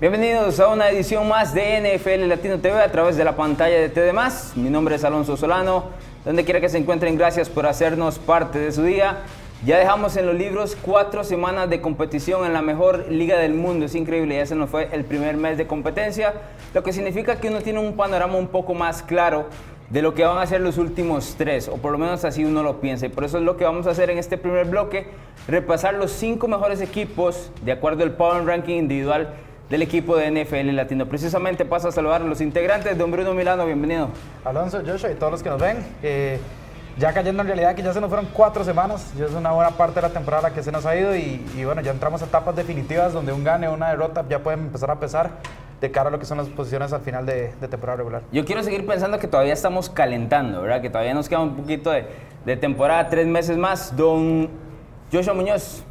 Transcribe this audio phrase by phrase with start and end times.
[0.00, 3.88] Bienvenidos a una edición más de NFL Latino TV a través de la pantalla de
[3.88, 4.12] TD+.
[4.54, 5.86] Mi nombre es Alonso Solano.
[6.24, 9.24] Donde quiera que se encuentren, gracias por hacernos parte de su día.
[9.66, 13.86] Ya dejamos en los libros cuatro semanas de competición en la mejor liga del mundo.
[13.86, 16.32] Es increíble, ya se nos fue el primer mes de competencia,
[16.74, 19.46] lo que significa que uno tiene un panorama un poco más claro
[19.90, 22.62] de lo que van a ser los últimos tres, o por lo menos así uno
[22.62, 23.06] lo piensa.
[23.06, 25.08] Y por eso es lo que vamos a hacer en este primer bloque,
[25.48, 29.34] repasar los cinco mejores equipos de acuerdo al Power Ranking individual
[29.70, 31.06] del equipo de NFL Latino.
[31.06, 32.96] Precisamente paso a saludar a los integrantes.
[32.96, 34.08] Don Bruno Milano, bienvenido.
[34.44, 35.84] Alonso, Joshua y todos los que nos ven.
[36.02, 36.38] Eh,
[36.98, 39.70] ya cayendo en realidad que ya se nos fueron cuatro semanas, ya es una buena
[39.70, 42.56] parte de la temporada que se nos ha ido y, bueno, ya entramos a etapas
[42.56, 45.30] definitivas donde un gane o una derrota ya pueden empezar a pesar
[45.80, 48.22] de cara a lo que son las posiciones al final de, temporada regular.
[48.32, 50.82] Yo quiero seguir pensando que todavía estamos calentando, ¿verdad?
[50.82, 52.04] Que todavía nos queda un poquito de,
[52.44, 53.96] de temporada, tres meses más.
[53.96, 54.50] Don
[55.12, 55.84] Joshua Muñoz,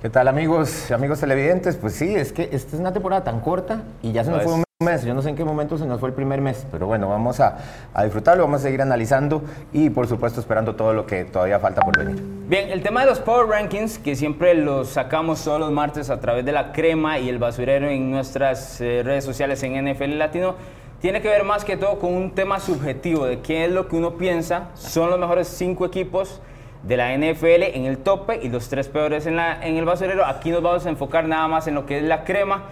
[0.00, 1.76] ¿Qué tal amigos, amigos televidentes?
[1.76, 4.54] Pues sí, es que esta es una temporada tan corta y ya se nos fue
[4.54, 5.04] un mes.
[5.04, 7.38] Yo no sé en qué momento se nos fue el primer mes, pero bueno, vamos
[7.38, 7.58] a,
[7.92, 9.42] a, disfrutarlo, vamos a seguir analizando
[9.74, 12.18] y por supuesto esperando todo lo que todavía falta por venir.
[12.48, 16.18] Bien, el tema de los Power Rankings, que siempre los sacamos todos los martes a
[16.18, 20.54] través de la crema y el basurero en nuestras eh, redes sociales en NFL Latino,
[21.02, 23.96] tiene que ver más que todo con un tema subjetivo de qué es lo que
[23.96, 26.40] uno piensa son los mejores cinco equipos
[26.82, 30.24] de la NFL en el tope y los tres peores en, la, en el basurero.
[30.24, 32.64] Aquí nos vamos a enfocar nada más en lo que es la crema.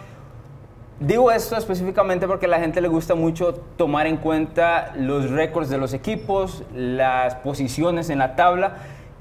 [1.01, 5.69] Digo esto específicamente porque a la gente le gusta mucho tomar en cuenta los récords
[5.69, 8.79] de los equipos, las posiciones en la tabla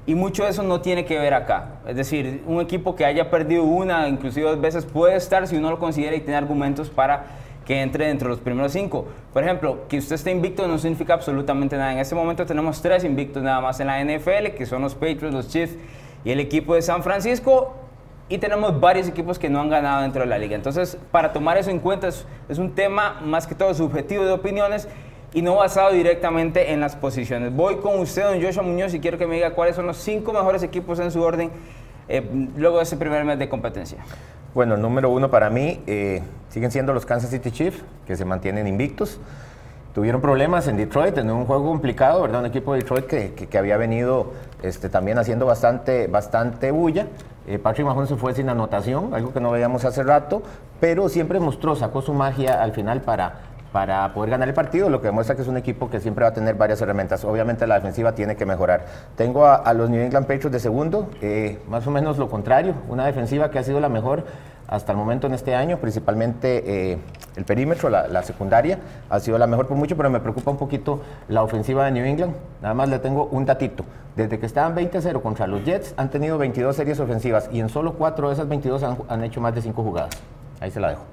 [0.08, 1.80] y mucho de eso no tiene que ver acá.
[1.86, 5.70] Es decir, un equipo que haya perdido una, inclusive dos veces, puede estar si uno
[5.70, 7.26] lo considera y tiene argumentos para
[7.68, 9.04] que entre dentro de los primeros cinco.
[9.30, 11.92] Por ejemplo, que usted esté invicto no significa absolutamente nada.
[11.92, 15.34] En este momento tenemos tres invictos nada más en la NFL, que son los Patriots,
[15.34, 15.76] los Chiefs
[16.24, 17.74] y el equipo de San Francisco.
[18.30, 20.56] Y tenemos varios equipos que no han ganado dentro de la liga.
[20.56, 22.24] Entonces, para tomar eso en cuenta, es,
[22.56, 24.88] un tema más que todo subjetivo de opiniones
[25.34, 27.54] y no basado directamente en las posiciones.
[27.54, 30.32] Voy con usted, don Joshua Muñoz, y quiero que me diga cuáles son los cinco
[30.32, 31.50] mejores equipos en su orden
[32.08, 33.98] eh, luego de ese primer mes de competencia.
[34.54, 38.66] Bueno, número uno para mí eh, siguen siendo los Kansas City Chiefs, que se mantienen
[38.66, 39.20] invictos.
[39.94, 42.40] Tuvieron problemas en Detroit, en un juego complicado, ¿verdad?
[42.40, 44.32] Un equipo de Detroit que, que, había venido
[44.62, 47.06] este, también haciendo bastante, bastante bulla.
[47.46, 50.42] Eh, Patrick Mahomes se fue sin anotación, algo que no veíamos hace rato,
[50.80, 53.40] pero siempre mostró, sacó su magia al final para,
[53.72, 56.30] para poder ganar el partido, lo que demuestra que es un equipo que siempre va
[56.30, 57.24] a tener varias herramientas.
[57.24, 58.86] Obviamente la defensiva tiene que mejorar.
[59.16, 63.06] Tengo a, los New England Patriots de segundo, eh, más o menos lo contrario, una
[63.06, 64.24] defensiva que ha sido la mejor
[64.68, 66.98] hasta el momento en este año, principalmente eh,
[67.36, 71.00] el perímetro, la, secundaria, ha sido la mejor por mucho, pero me preocupa un poquito
[71.28, 72.34] la ofensiva de New England.
[72.60, 73.84] Nada más le tengo un datito.
[74.14, 77.94] Desde que estaban 20-0 contra los Jets, han tenido 22 series ofensivas y en solo
[77.94, 80.10] 4 de esas 22 han, han hecho más de 5 jugadas.
[80.60, 81.04] Ahí se la dejo.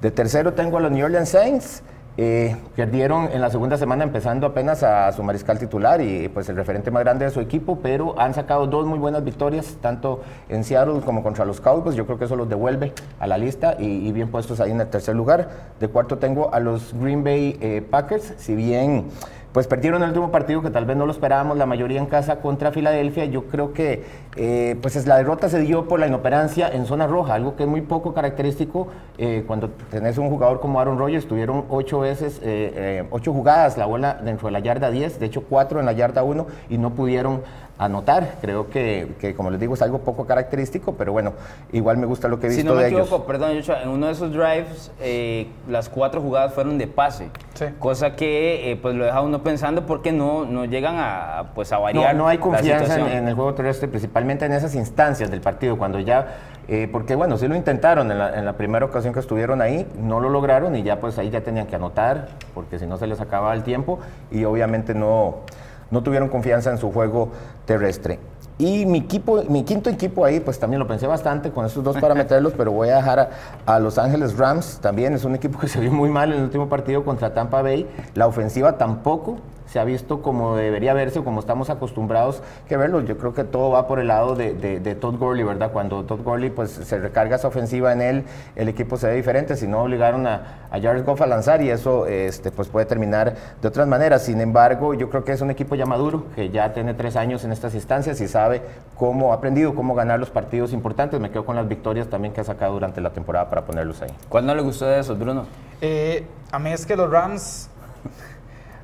[0.00, 1.82] De tercero tengo a los New Orleans Saints.
[2.16, 6.56] Eh, perdieron en la segunda semana empezando apenas a su mariscal titular y pues el
[6.56, 10.64] referente más grande de su equipo, pero han sacado dos muy buenas victorias, tanto en
[10.64, 11.96] Seattle como contra los Cowboys.
[11.96, 14.88] Yo creo que eso los devuelve a la lista y, bien puestos ahí en el
[14.88, 15.48] tercer lugar.
[15.78, 19.06] De cuarto tengo a los Green Bay eh, Packers, si bien
[19.52, 22.36] pues perdieron el último partido que tal vez no lo esperábamos, la mayoría en casa
[22.40, 23.24] contra Filadelfia.
[23.24, 24.04] Yo creo que
[24.36, 27.64] eh, pues es, la derrota se dio por la inoperancia en zona roja, algo que
[27.64, 28.88] es muy poco característico
[29.18, 31.26] eh, cuando tenés un jugador como Aaron Rodgers.
[31.26, 35.42] Tuvieron ocho veces, eh, ocho jugadas la bola dentro de la yarda 10, de hecho
[35.42, 37.42] cuatro en la yarda 1 y no pudieron
[37.80, 38.36] anotar.
[38.42, 41.32] Creo que, que, como les digo, es algo poco característico, pero bueno,
[41.72, 44.06] igual me gusta lo que he visto si no me de equivoco, Perdón, en uno
[44.06, 47.30] de esos drives, eh, las cuatro jugadas fueron de pase,
[47.78, 51.78] cosa que eh, pues lo deja uno pensando porque no, no llegan a, pues, a
[51.78, 52.14] variar.
[52.14, 55.98] No, no hay confianza en, el juego terrestre, principalmente en esas instancias del partido, cuando
[56.00, 56.26] ya,
[56.68, 59.86] eh, porque bueno, sí lo intentaron en la, en la, primera ocasión que estuvieron ahí,
[59.98, 63.06] no lo lograron y ya pues ahí ya tenían que anotar, porque si no se
[63.06, 64.00] les acababa el tiempo
[64.30, 65.44] y obviamente no
[65.90, 67.30] no tuvieron confianza en su juego
[67.66, 68.18] terrestre.
[68.60, 71.96] Y mi, equipo, mi quinto equipo ahí, pues también lo pensé bastante con esos dos
[71.96, 73.30] para meterlos, pero voy a dejar
[73.64, 74.80] a, Los Ángeles Rams.
[74.82, 77.62] También es un equipo que se vio muy mal en el último partido contra Tampa
[77.62, 77.88] Bay.
[78.14, 79.38] La ofensiva tampoco
[79.70, 83.00] se ha visto como debería verse o como estamos acostumbrados que verlo.
[83.02, 85.70] Yo creo que todo va por el lado de, de, Todd Gurley, ¿verdad?
[85.72, 88.24] Cuando Todd Gurley pues, se recarga esa ofensiva en él,
[88.56, 89.56] el equipo se ve diferente.
[89.56, 93.36] Si no, obligaron a, a Jared Goff a lanzar y eso este, pues, puede terminar
[93.62, 94.24] de otras maneras.
[94.24, 97.44] Sin embargo, yo creo que es un equipo ya maduro, que ya tiene tres años
[97.44, 98.62] en estas instancias y sabe
[98.96, 101.20] cómo ha aprendido cómo ganar los partidos importantes.
[101.20, 104.10] Me quedo con las victorias también que ha sacado durante la temporada para ponerlos ahí.
[104.28, 105.46] ¿Cuál no le gustó de eso, Bruno?
[105.80, 107.70] Eh, a mí es que los Rams,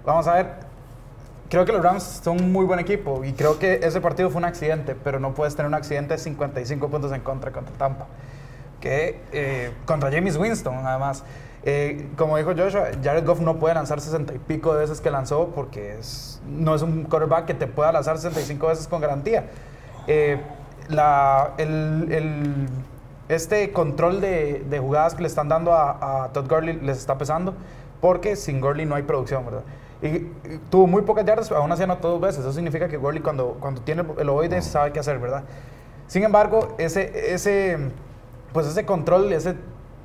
[0.05, 0.66] vamos a ver,
[1.49, 4.39] creo que los Rams son un muy buen equipo y creo que ese partido fue
[4.39, 8.07] un accidente, pero no puedes tener un accidente de 55 puntos en contra contra Tampa.
[8.81, 11.25] que eh, contra James Winston, además.
[11.69, 15.11] Eh, como dijo Joshua, Jared Goff no puede lanzar 60 y pico de veces que
[15.11, 19.47] lanzó porque es, no es un quarterback que te pueda lanzar 65 veces con garantía.
[20.07, 20.41] Eh,
[20.89, 22.69] la, el, el,
[23.29, 27.19] este control de, de, jugadas que le están dando a, a, Todd Gurley les está
[27.19, 27.55] pesando
[28.01, 29.63] porque sin Gurley no hay producción, ¿verdad?
[30.03, 30.31] Y,
[30.71, 32.41] tuvo muy pocas yardas, aún así anotó dos veces.
[32.41, 35.45] Eso significa que Gurley cuando, cuando tiene el ovoide sabe qué hacer, ¿verdad?
[36.07, 37.79] Sin embargo, ese, ese,
[38.53, 39.57] pues ese control, ese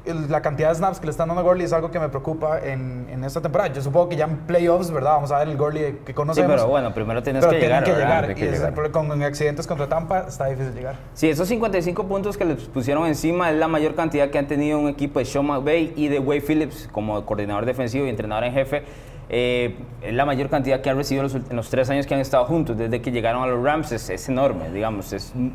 [0.06, 2.60] la cantidad de snaps que le están dando a Gurley es algo que me preocupa
[2.60, 3.72] en, en, esta temporada.
[3.72, 5.12] Yo supongo que ya en playoffs, ¿verdad?
[5.12, 6.50] Vamos a ver el Gurley que conocemos.
[6.50, 7.84] Sí, pero bueno, primero tienes que llegar.
[7.84, 8.34] Que llegar.
[8.34, 8.92] Que y llegar.
[8.92, 10.96] con accidentes contra Tampa está difícil llegar.
[11.14, 14.80] Sí, esos 55 puntos que les pusieron encima es la mayor cantidad que han tenido
[14.80, 18.54] un equipo de Sean McVay y de Wade Phillips como coordinador defensivo y entrenador en
[18.54, 18.84] jefe.
[19.34, 19.76] Eh,
[20.12, 22.78] la mayor cantidad que han recibido los, en los tres años que han estado juntos,
[22.78, 23.94] desde que llegaron a los Rams.
[23.94, 25.14] Es, es enorme, digamos.
[25.14, 25.54] Es un,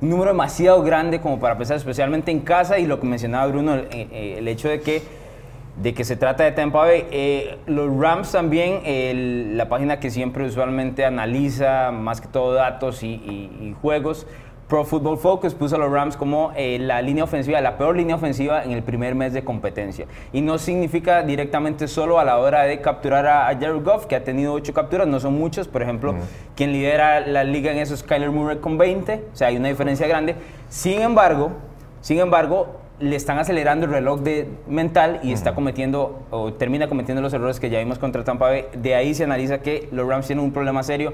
[0.00, 3.74] un número demasiado grande como para pensar, especialmente en casa, y lo que mencionaba Bruno,
[3.74, 5.02] el, el hecho de que,
[5.82, 7.04] de que se trata de Tampa Bay.
[7.10, 13.08] Eh, los Rams también, la página que siempre usualmente analiza más que todo datos y,
[13.08, 14.26] y juegos,
[14.68, 18.16] Pro Football Focus puso a los Rams como eh, la línea ofensiva, la peor línea
[18.16, 20.06] ofensiva en el primer mes de competencia.
[20.32, 24.16] Y no significa directamente solo a la hora de capturar a, a Jared Goff, que
[24.16, 25.68] ha tenido ocho capturas, no son muchos.
[25.68, 26.20] Por ejemplo, -huh.
[26.56, 29.68] quien lidera la liga en eso es Kyler Murray con 20, o sea, hay una
[29.68, 30.34] diferencia grande.
[30.68, 31.52] Sin embargo,
[32.00, 35.34] sin embargo, le están acelerando el reloj de mental y uh -huh.
[35.34, 38.64] está cometiendo o termina cometiendo los errores que ya vimos contra Tampa Bay.
[38.74, 41.12] De ahí se analiza que los Rams tienen un problema serio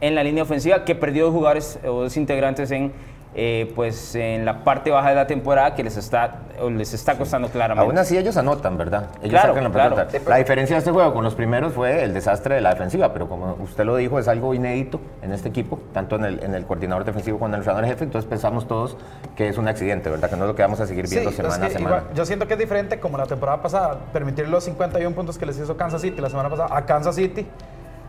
[0.00, 2.92] en la línea ofensiva, que perdió dos jugadores o dos integrantes en,
[3.34, 6.40] eh, pues, en la parte baja de la temporada que les está,
[6.70, 7.86] les está costando claramente.
[7.86, 9.10] Aún así ellos anotan, ¿verdad?
[9.20, 9.96] Ellos claro, sacan la claro.
[9.96, 10.30] pelota.
[10.30, 13.28] La diferencia de este juego con los primeros fue el desastre de la defensiva, pero
[13.28, 16.64] como usted lo dijo, es algo inédito en este equipo, tanto en el, en el
[16.64, 18.96] coordinador defensivo como en el entrenador jefe, entonces pensamos todos
[19.34, 20.30] que es un accidente, ¿verdad?
[20.30, 21.96] Que no es lo que vamos a seguir viendo sí, semana es a semana.
[21.96, 25.44] Igual, yo siento que es diferente como la temporada pasada, permitir los 51 puntos que
[25.44, 27.46] les hizo Kansas City la semana pasada a Kansas City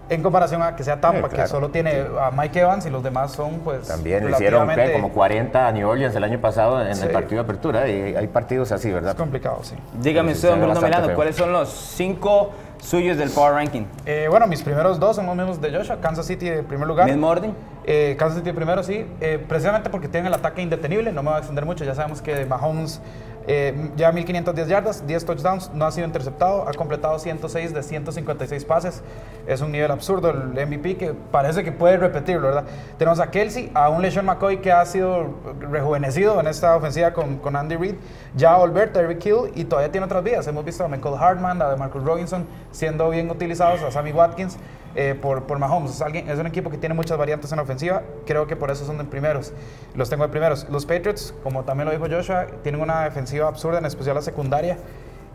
[0.10, 1.44] en comparación a que sea Tampa, sí, claro.
[1.44, 2.00] que solo tiene sí.
[2.20, 4.94] a Mike Evans y los demás son pues También le hicieron ¿qué?
[4.94, 7.04] como 40 a New Orleans el año pasado en sí.
[7.04, 9.12] el partido de apertura y hay partidos así, ¿verdad?
[9.12, 9.76] Es complicado, sí.
[10.02, 13.84] Dígame usted, don Bruno Milano, ¿cuáles son los cinco suyos del Power Ranking?
[14.06, 17.08] Eh, bueno, mis primeros dos son los mismos de Joshua, Kansas City en primer lugar.
[17.08, 17.54] ¿Mismo orden?
[17.86, 21.36] Eh, Kansas City primero, sí, eh, precisamente porque tienen el ataque indetenible, no me voy
[21.38, 23.02] a extender mucho, ya sabemos que Mahomes
[23.48, 28.66] eh, lleva 1510 yardas, 10 touchdowns, no ha sido interceptado, ha completado 106 de 156
[28.66, 29.02] pases.
[29.48, 32.66] Es un nivel absurdo el MVP que parece que puede repetirlo, ¿verdad?
[32.98, 37.38] Tenemos a Kelsey, a un LeSean McCoy que ha sido rejuvenecido en esta ofensiva con,
[37.38, 37.96] con Andy Reid,
[38.36, 40.46] ya a Albert, Tyreek Hill y todavía tiene otras vías.
[40.46, 44.58] Hemos visto a Michael Hartman, a Marcus Robinson siendo bien utilizados, a Sammy Watkins.
[44.96, 45.92] Eh, por, por Mahomes.
[45.92, 48.02] Es, alguien, es un equipo que tiene muchas variantes en la ofensiva.
[48.26, 49.54] Creo que por eso son de primeros.
[49.94, 50.68] Los tengo de primeros.
[50.70, 54.80] Los Patriots, como también lo dijo Joshua, tienen una defensiva absurda, en especial la secundaria.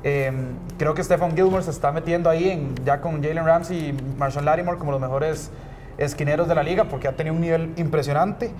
[0.04, 0.32] Eh,
[0.78, 4.44] creo que Stephen Gilmore se está metiendo ahí en, ya con Jalen Ramsey y Marshall
[4.44, 5.52] Lattimore como los mejores
[5.96, 8.50] esquineros de la liga porque ha tenido un nivel impresionante.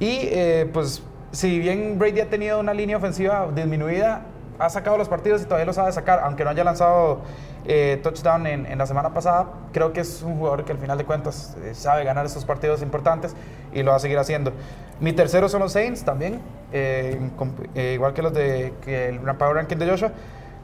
[0.00, 4.22] Y eh, pues, si bien Brady ha tenido una línea ofensiva disminuida,
[4.62, 7.20] ha sacado los partidos y todavía lo sabe sacar, aunque no haya lanzado
[7.64, 9.46] eh, touchdown en, en, la semana pasada.
[9.72, 12.80] Creo que es un jugador que al final de cuentas eh, sabe ganar estos partidos
[12.80, 13.34] importantes
[13.72, 14.52] y lo va a seguir haciendo.
[15.00, 16.40] Mi tercero son los Saints también,
[16.72, 17.18] eh,
[17.94, 20.12] igual que los de que el Power Ranking de Joshua.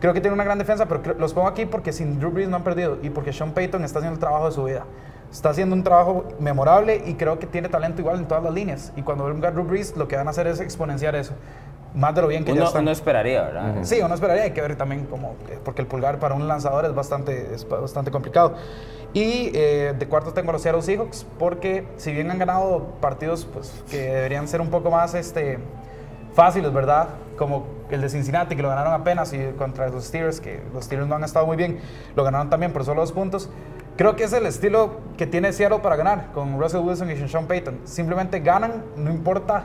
[0.00, 2.54] Creo que tiene una gran defensa, pero los pongo aquí porque sin Drew Brees no
[2.54, 4.84] han perdido y porque Sean Payton está haciendo el trabajo de su vida.
[5.32, 8.92] Está haciendo un trabajo memorable y creo que tiene talento igual en todas las líneas.
[8.94, 11.34] Y cuando venga Drew Brees, lo que van a hacer es exponenciar eso
[11.94, 12.82] más de lo bien que uno, ya están.
[12.82, 13.76] Uno esperaría, ¿verdad?
[13.76, 13.84] Uh -huh.
[13.84, 14.44] Sí, uno esperaría.
[14.44, 18.10] Hay que ver también cómo, porque el pulgar para un lanzador es bastante, es bastante
[18.10, 18.54] complicado.
[19.14, 23.46] Y eh, de cuarto tengo a los Seattle Seahawks, porque si bien han ganado partidos
[23.46, 25.58] pues, que deberían ser un poco más este,
[26.34, 27.08] fáciles, ¿verdad?
[27.38, 31.08] Como el de Cincinnati, que lo ganaron apenas, y contra los Steelers, que los Steelers
[31.08, 31.80] no han estado muy bien,
[32.14, 33.48] lo ganaron también por solo dos puntos.
[33.96, 37.46] Creo que es el estilo que tiene Seattle para ganar, con Russell Wilson y Sean
[37.46, 37.80] Payton.
[37.84, 39.64] Simplemente ganan, no importa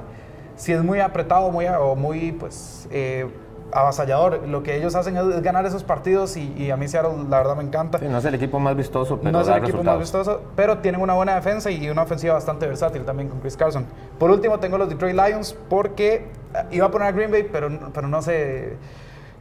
[0.56, 3.28] si es muy apretado muy, o muy pues, eh,
[3.74, 4.48] avasallador.
[4.48, 7.56] Lo que ellos hacen es ganar esos partidos y, y, a mí Seattle la verdad
[7.56, 7.98] me encanta.
[7.98, 10.00] Sí, no es el equipo más vistoso, pero No es el equipo resultados.
[10.00, 13.58] más vistoso, pero tienen una buena defensa y una ofensiva bastante versátil también con Chris
[13.58, 13.86] Carson.
[14.20, 17.70] Por último tengo los Detroit Lions porque eh, iba a poner a Green Bay, pero,
[17.94, 18.78] pero no sé...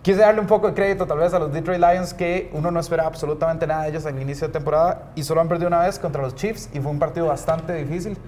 [0.03, 2.81] Quise darle un poco de crédito tal vez a los Detroit Lions que uno no
[2.81, 5.79] esperaba absolutamente nada de ellos en el inicio de temporada y solo han perdido una
[5.79, 8.19] vez contra los Chiefs y fue un partido bastante difícil.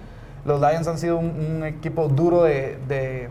[0.45, 3.29] Los Lions han sido un, un equipo duro de, de,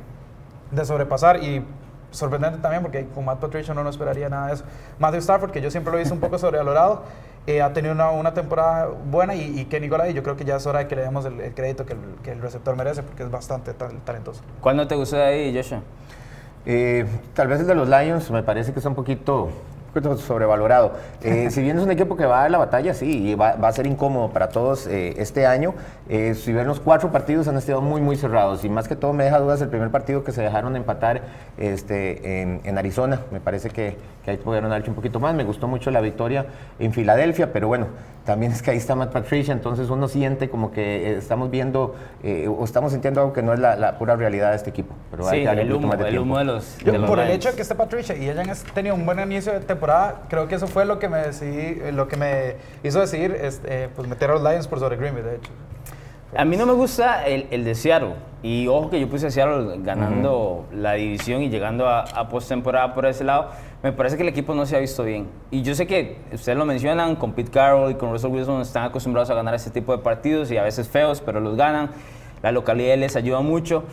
[0.70, 1.64] de, sobrepasar y
[2.10, 4.64] sorprendente también porque con Matt Patricia no, no esperaría nada de eso.
[4.98, 7.02] Matthew Stafford, que yo siempre lo he visto un poco sobrevalorado,
[7.46, 10.56] eh, ha tenido una, una, temporada buena y, y Kenny Golay, yo creo que ya
[10.56, 13.02] es hora de que le demos el, el crédito que el, que el, receptor merece
[13.02, 14.42] porque es bastante talentoso.
[14.60, 15.82] ¿Cuál no te gustó de ahí, Joshua?
[16.66, 17.04] Eh,
[17.34, 19.50] tal vez el de los Lions me parece que está un poquito
[20.16, 20.92] sobrevalorado.
[21.22, 23.56] Eh, si bien es un equipo que va a dar la batalla, sí, y va,
[23.56, 25.74] va a ser incómodo para todos eh, este año.
[26.08, 28.64] Eh, si ven los cuatro partidos han estado muy, muy cerrados.
[28.64, 31.22] Y más que todo me deja dudas el primer partido que se dejaron empatar
[31.58, 33.20] este, en, en Arizona.
[33.30, 35.34] Me parece que, que ahí pudieron hecho un poquito más.
[35.34, 36.46] Me gustó mucho la victoria
[36.78, 37.86] en Filadelfia, pero bueno,
[38.24, 42.48] también es que ahí está Matt Patricia, entonces uno siente como que estamos viendo eh,
[42.48, 44.94] o estamos sintiendo algo que no es la, la, pura realidad de este equipo.
[45.10, 47.30] Pero sí, el humo, más de el humo de los, Yo, de los Por Lions.
[47.30, 49.83] el hecho de que esté Patricia y hayan tenido un buen inicio de temporada,
[50.28, 54.08] creo que eso fue lo que me decidí, lo que me hizo decidir este, pues
[54.08, 55.50] meter a los Lions por sobre Green Bay, de hecho.
[56.36, 58.14] A mí no me gusta el, el de Seattle.
[58.42, 60.76] Y ojo que yo puse a Seattle ganando uh -huh.
[60.76, 63.50] la división y llegando a, a postemporada por ese lado.
[63.82, 65.28] Me parece que el equipo no se ha visto bien.
[65.50, 68.84] Y yo sé que ustedes lo mencionan, con Pete Carroll y con Russell Wilson están
[68.84, 71.90] acostumbrados a ganar este tipo de partidos y a veces feos, pero los ganan.
[72.42, 73.84] La localidad les ayuda mucho.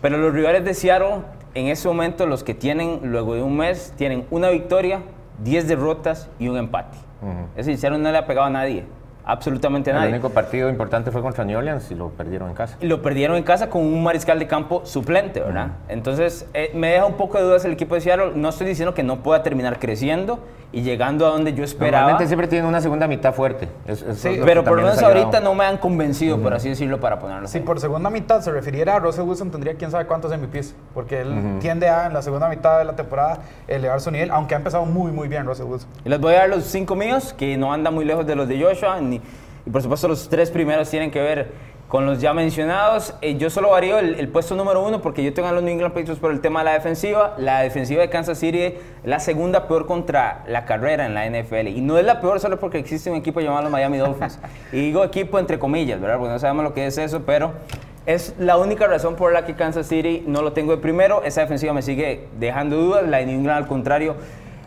[0.00, 1.22] Pero los rivales de Seattle,
[1.54, 5.02] en ese momento, los que tienen luego de un mes, tienen una victoria,
[5.42, 6.96] 10 derrotas y un empate.
[7.22, 7.46] Uh -huh.
[7.56, 8.84] Es decir, no le ha pegado a nadie
[9.24, 10.08] absolutamente nadie.
[10.08, 12.76] El único partido importante fue contra New Orleans y lo perdieron en casa.
[12.80, 15.66] Y lo perdieron en casa con un mariscal de campo suplente, ¿verdad?
[15.66, 15.92] Uh -huh.
[15.92, 18.32] Entonces, eh, me deja un poco de dudas el equipo de Seattle.
[18.34, 20.40] No estoy diciendo que no pueda terminar creciendo
[20.72, 22.02] y llegando a donde yo esperaba.
[22.02, 23.68] Normalmente siempre tienen una segunda mitad fuerte.
[23.86, 26.42] Es, es sí, pero por lo menos ahorita no me han convencido, uh -huh.
[26.42, 27.48] por así decirlo, para ponerlo.
[27.48, 31.22] Si por segunda mitad se refiriera a Russell Wilson, tendría quién sabe cuántos MVPs, porque
[31.22, 34.58] él tiende a, en la segunda mitad de la temporada, elevar su nivel, aunque ha
[34.58, 35.88] empezado muy, muy bien Russell Wilson.
[36.04, 38.46] Y les voy a dar los cinco míos, que no andan muy lejos de los
[38.46, 41.52] de Joshua, y por supuesto los tres primeros tienen que ver
[41.90, 43.14] con los ya mencionados.
[43.20, 45.72] Eh, yo solo varío el, el, puesto número uno porque yo tengo a los New
[45.72, 47.34] England Patriots por el tema de la defensiva.
[47.36, 51.66] La defensiva de Kansas City es la segunda peor contra la carrera en la NFL.
[51.66, 54.38] Y no es la peor solo porque existe un equipo llamado los Miami Dolphins.
[54.72, 56.18] y digo equipo entre comillas, ¿verdad?
[56.18, 57.54] Porque no sabemos lo que es eso, pero
[58.06, 61.24] es la única razón por la que Kansas City no lo tengo de primero.
[61.24, 63.08] Esa defensiva me sigue dejando dudas.
[63.08, 64.14] La de New England, al contrario,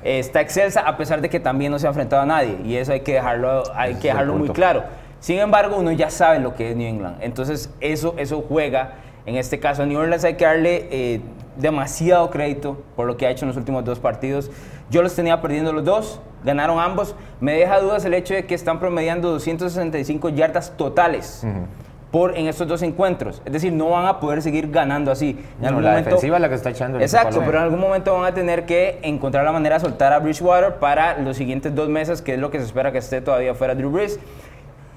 [0.04, 2.58] está excelsa a pesar de que también no se ha enfrentado a nadie.
[2.64, 4.84] Y eso hay que dejarlo, hay que dejarlo muy claro.
[5.20, 7.18] Sin embargo, uno ya sabe lo que es New England.
[7.22, 8.96] Entonces, eso, eso juega.
[9.26, 11.22] En este caso, a New Orleans hay que darle eh,
[11.56, 14.52] demasiado crédito por lo que ha hecho en los últimos dos partidos.
[14.90, 17.16] Yo los tenía perdiendo los dos, ganaron ambos.
[17.40, 21.42] Me deja dudas el hecho de que están promediando 265 yardas totales.
[21.44, 21.66] Uh -huh.
[22.14, 23.42] Por, en estos dos encuentros.
[23.44, 25.32] Es decir, no van a poder seguir ganando así.
[25.60, 27.00] En algún no, la momento, defensiva es la que está echando.
[27.00, 30.14] El exacto, pero en algún momento van a tener que encontrar la manera de soltar
[30.14, 33.20] a Bridgewater para los siguientes dos meses, que es lo que se espera que esté
[33.20, 34.20] todavía fuera Drew Brees.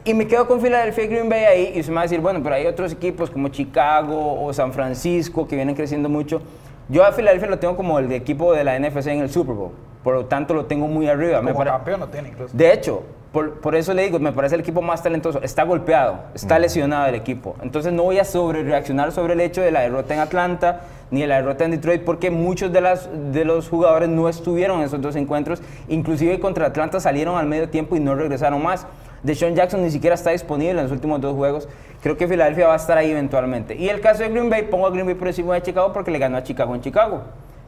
[0.05, 2.21] Y me quedo con Philadelphia y Green Bay ahí y se me va a decir,
[2.21, 6.43] bueno, pero hay otros equipos como Chicago o San Francisco que vienen creciendo mucho.
[6.91, 9.73] Yo a Philadelphia lo tengo como el equipo de la NFC en el Super Bowl.
[10.05, 11.39] Por lo tanto, lo tengo muy arriba.
[11.39, 12.57] Como me campeón lo tiene incluso.
[12.57, 13.03] De hecho,
[13.37, 15.43] por, por, eso le digo, me parece el equipo más talentoso.
[15.43, 17.55] Está golpeado, está lesionado el equipo.
[17.61, 21.21] Entonces no voy a sobre reaccionar sobre el hecho de la derrota en Atlanta ni
[21.21, 24.87] de la derrota en Detroit porque muchos de, las, de los jugadores no estuvieron en
[24.87, 25.61] esos dos encuentros.
[25.89, 28.87] Inclusive contra Atlanta salieron al medio tiempo y no regresaron más.
[29.23, 31.69] Deshaun Jackson ni siquiera está disponible en los últimos dos juegos.
[32.01, 33.77] Creo que Filadelfia va a estar ahí eventualmente.
[33.77, 36.11] Y el caso de Green Bay, pongo a Green Bay por encima de Chicago porque
[36.11, 37.21] le ganó a Chicago en Chicago.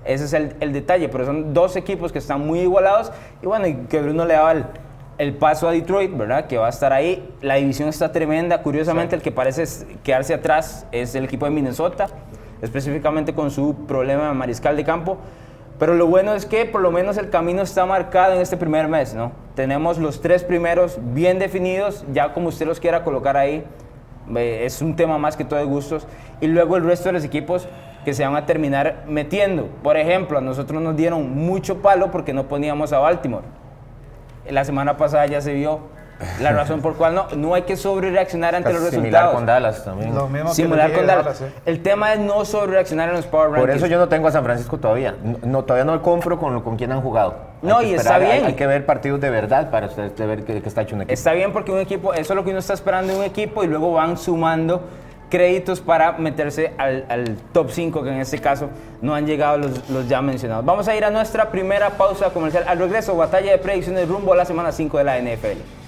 [0.06, 3.66] Ese es el, el, detalle, pero son dos equipos que están muy igualados y bueno,
[3.66, 4.64] y que Bruno le daba el,
[5.18, 6.46] el, paso a Detroit, ¿verdad?
[6.46, 7.34] Que va a estar ahí.
[7.42, 8.62] La división está tremenda.
[8.62, 9.64] Curiosamente, el que parece
[10.02, 12.06] quedarse atrás es el equipo de Minnesota,
[12.62, 15.18] específicamente con su problema de mariscal de campo.
[15.78, 18.88] Pero lo bueno es que por lo menos el camino está marcado en este primer
[18.88, 19.30] mes, ¿no?
[19.54, 23.64] Tenemos los tres primeros bien definidos, ya como usted los quiera colocar ahí,
[24.36, 26.06] eh, es un tema más que todo de gustos.
[26.40, 27.68] Y luego el resto de los equipos
[28.04, 29.68] que se van a terminar metiendo.
[29.82, 33.44] Por ejemplo, a nosotros nos dieron mucho palo porque no poníamos a Baltimore.
[34.50, 35.80] La semana pasada ya se vio
[36.40, 39.04] la razón por cual no, no hay que sobre reaccionar ante los resultados.
[39.04, 40.14] Similar con Dallas también.
[40.14, 41.24] Lo mismo Similar que con Dallas.
[41.24, 41.52] Dallas ¿eh?
[41.66, 43.66] El tema es no sobre reaccionar en los Power Rankings.
[43.66, 45.14] Por eso yo no tengo a San Francisco todavía.
[45.44, 47.36] No, todavía no compro con, con quién han jugado.
[47.62, 48.44] No, y esperar, está bien.
[48.44, 50.96] Hay, hay, que ver partidos de verdad para usted de ver que, que, está hecho
[50.96, 51.14] un equipo.
[51.14, 53.62] Está bien porque un equipo, eso es lo que uno está esperando de un equipo
[53.62, 54.82] y luego van sumando
[55.28, 58.70] créditos para meterse al, al top 5, que en este caso
[59.02, 60.64] no han llegado los, los, ya mencionados.
[60.64, 62.64] Vamos a ir a nuestra primera pausa comercial.
[62.66, 65.78] Al regreso, batalla de predicciones rumbo a la semana 5 de la NFL.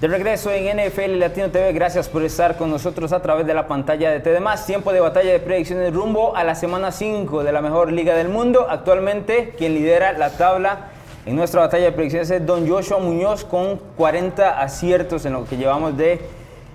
[0.00, 3.66] De regreso en NFL Latino TV, gracias por estar con nosotros a través de la
[3.66, 4.38] pantalla de TD+.
[4.64, 8.28] Tiempo de batalla de predicciones rumbo a la semana 5 de la mejor liga del
[8.28, 8.68] mundo.
[8.70, 10.92] Actualmente, quien lidera la tabla
[11.28, 15.58] en nuestra batalla de predicciones es Don Joshua Muñoz con 40 aciertos en lo que
[15.58, 16.22] llevamos de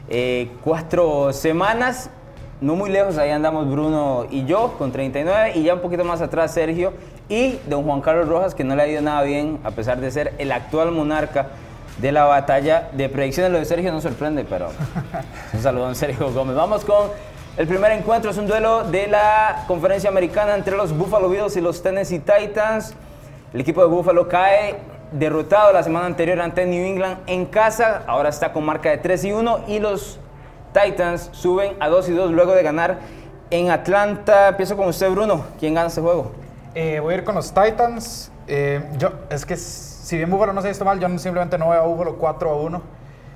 [0.10, 2.12] eh, cuatro semanas.
[2.62, 6.22] No muy lejos, ahí andamos Bruno y yo con 39 y ya un poquito más
[6.22, 6.94] atrás Sergio
[7.30, 10.12] y don Juan Carlos Rojas que no le ha ido nada bien a pesar de
[10.12, 11.48] ser el actual monarca
[11.98, 13.52] de la batalla de predicciones.
[13.52, 14.68] Lo de Sergio no sorprende, pero
[15.54, 16.56] un saludo a Sergio Gómez.
[16.56, 17.10] Vamos con
[17.58, 21.62] el primer encuentro, es un duelo de la conferencia americana entre los Buffalo Bills y
[21.62, 22.94] los Tennessee Titans.
[23.54, 24.76] El equipo de Buffalo cae
[25.12, 29.24] derrotado la semana anterior ante New England en casa, ahora está con marca de 3
[29.26, 30.20] y 1 y los
[30.74, 32.98] Titans suben a 2 y 2 luego de ganar
[33.52, 34.48] en Atlanta.
[34.50, 35.46] Empiezo con usted, Bruno.
[35.60, 36.32] ¿Quién gana este juego?
[36.74, 38.32] Eh, voy a ir con los Titans.
[38.48, 41.70] Eh, yo, es que si bien Buffalo no se ha visto mal, yo simplemente no
[41.70, 42.82] veo a Buffalo 4 a 1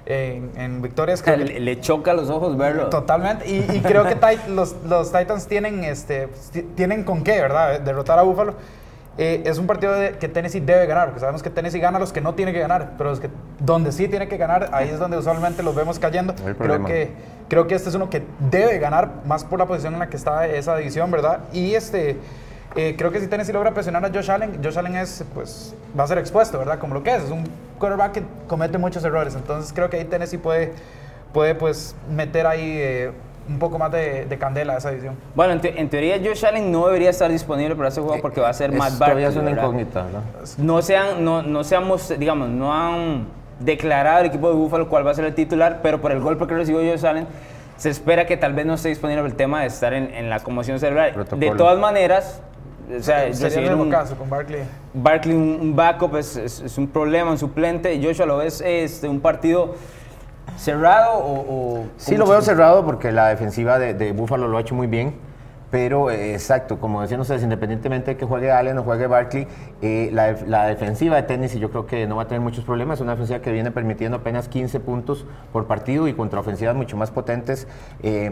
[0.08, 1.22] en, en victorias.
[1.22, 2.88] creo que- Le choca los ojos verlo.
[2.90, 3.48] Totalmente.
[3.48, 7.80] Y, y creo que Tit- los, los Titans tienen, este, ti- tienen con qué, ¿verdad?
[7.82, 8.56] Derrotar a Buffalo.
[9.18, 12.00] Eh, es un partido de- que Tennessee debe ganar, porque sabemos que Tennessee gana a
[12.00, 14.90] los que no tiene que ganar, pero los que, donde sí tiene que ganar, ahí
[14.90, 16.34] es donde usualmente los vemos cayendo.
[16.34, 17.12] No Creo que,
[17.50, 18.22] creo que este es uno que
[18.52, 21.40] debe ganar, más por la posición en la que está esa división, ¿verdad?
[21.52, 22.18] Y este,
[22.76, 26.04] eh, creo que si Tennessee logra presionar a Josh Allen, Josh Allen es, pues, va
[26.04, 26.78] a ser expuesto, ¿verdad?
[26.78, 27.44] Como lo que es, es un
[27.80, 29.34] quarterback que comete muchos errores.
[29.36, 30.74] Entonces creo que ahí Tennessee puede,
[31.34, 33.12] puede pues, meter ahí eh,
[33.48, 35.16] un poco más de, de candela a esa división.
[35.36, 38.42] Bueno, en, te- en teoría Josh Allen no debería estar disponible para ese juego porque
[38.42, 39.24] va a ser Es- todavía Barkley.
[39.26, 40.06] es una incógnita.
[40.58, 43.28] No se han, no, no se han mos- digamos, no han
[43.60, 46.46] declarado el equipo de Buffalo cuál va a ser el titular, pero por el golpe
[46.48, 47.28] que recibió Josh Allen,
[47.78, 50.40] se espera que tal vez no esté disponible el tema de estar en, en la
[50.42, 51.14] conmoción cerebral.
[51.14, 51.52] Protocolo.
[51.52, 52.42] De todas maneras,
[52.90, 54.62] o sea, Sería el recibir mismo un, caso con Barkley.
[54.94, 58.00] Barkley un, un backup es, es- es un problema, un suplente.
[58.04, 59.76] Joshua lo ves este, un partido
[60.58, 64.62] cerrado o, o Sí lo veo cerrado porque la defensiva de, de Buffalo lo ha
[64.62, 65.16] hecho muy bien.
[65.70, 69.48] Pero eh, exacto, como decían ustedes, independientemente de que juegue Allen o juegue Barkley,
[69.82, 72.64] eh, la, def- la defensiva de Tennessee yo creo que no va a tener muchos
[72.64, 73.00] problemas.
[73.00, 76.96] Es una defensiva que viene permitiendo apenas 15 puntos por partido y contra ofensivas mucho
[76.96, 77.68] más potentes
[78.02, 78.32] eh,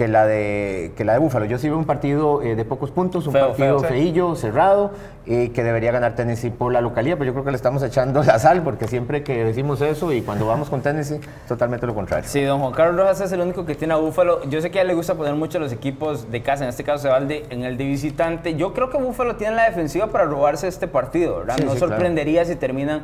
[0.00, 1.44] que, la de, que la de Buffalo.
[1.44, 3.88] Yo sí veo un partido eh, de pocos puntos, un Feo, partido feo.
[3.90, 3.94] Sí.
[3.94, 4.92] feillo, cerrado,
[5.26, 7.18] eh, que debería ganar Tennessee por la localidad.
[7.18, 10.22] Pero yo creo que le estamos echando la sal porque siempre que decimos eso y
[10.22, 12.26] cuando vamos con Tennessee, totalmente lo contrario.
[12.26, 14.42] Sí, don Juan Carlos Rojas es el único que tiene a Búfalo.
[14.48, 16.82] Yo sé que a él le gusta poner mucho los equipos de casa, en este
[16.82, 18.54] caso se va el de- en el de visitante.
[18.54, 21.56] Yo creo que Búfalo tiene la defensiva para robarse este partido, ¿verdad?
[21.58, 21.92] Sí, no sí, claro.
[21.92, 23.02] sorprendería si terminan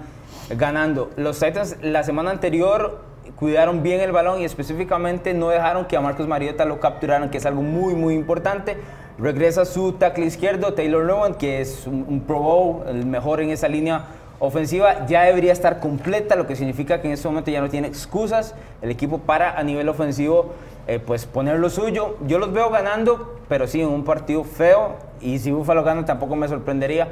[0.56, 1.10] ganando.
[1.16, 3.00] Los Titans la semana anterior
[3.36, 7.38] cuidaron bien el balón y específicamente no dejaron que a Marcos Mariota lo capturaran, que
[7.38, 8.76] es algo muy, muy importante.
[9.18, 13.68] Regresa su tackle izquierdo, Taylor Rowan, que es un, Pro Bowl, el mejor en esa
[13.68, 14.06] línea
[14.38, 15.06] ofensiva.
[15.06, 18.54] Ya debería estar completa, lo que significa que en este momento ya no tiene excusas
[18.82, 20.52] el equipo para a nivel ofensivo
[20.86, 22.16] eh, pues poner lo suyo.
[22.26, 24.96] Yo los veo ganando, pero sí en un partido feo.
[25.20, 27.08] Y si Buffalo gana tampoco me sorprendería.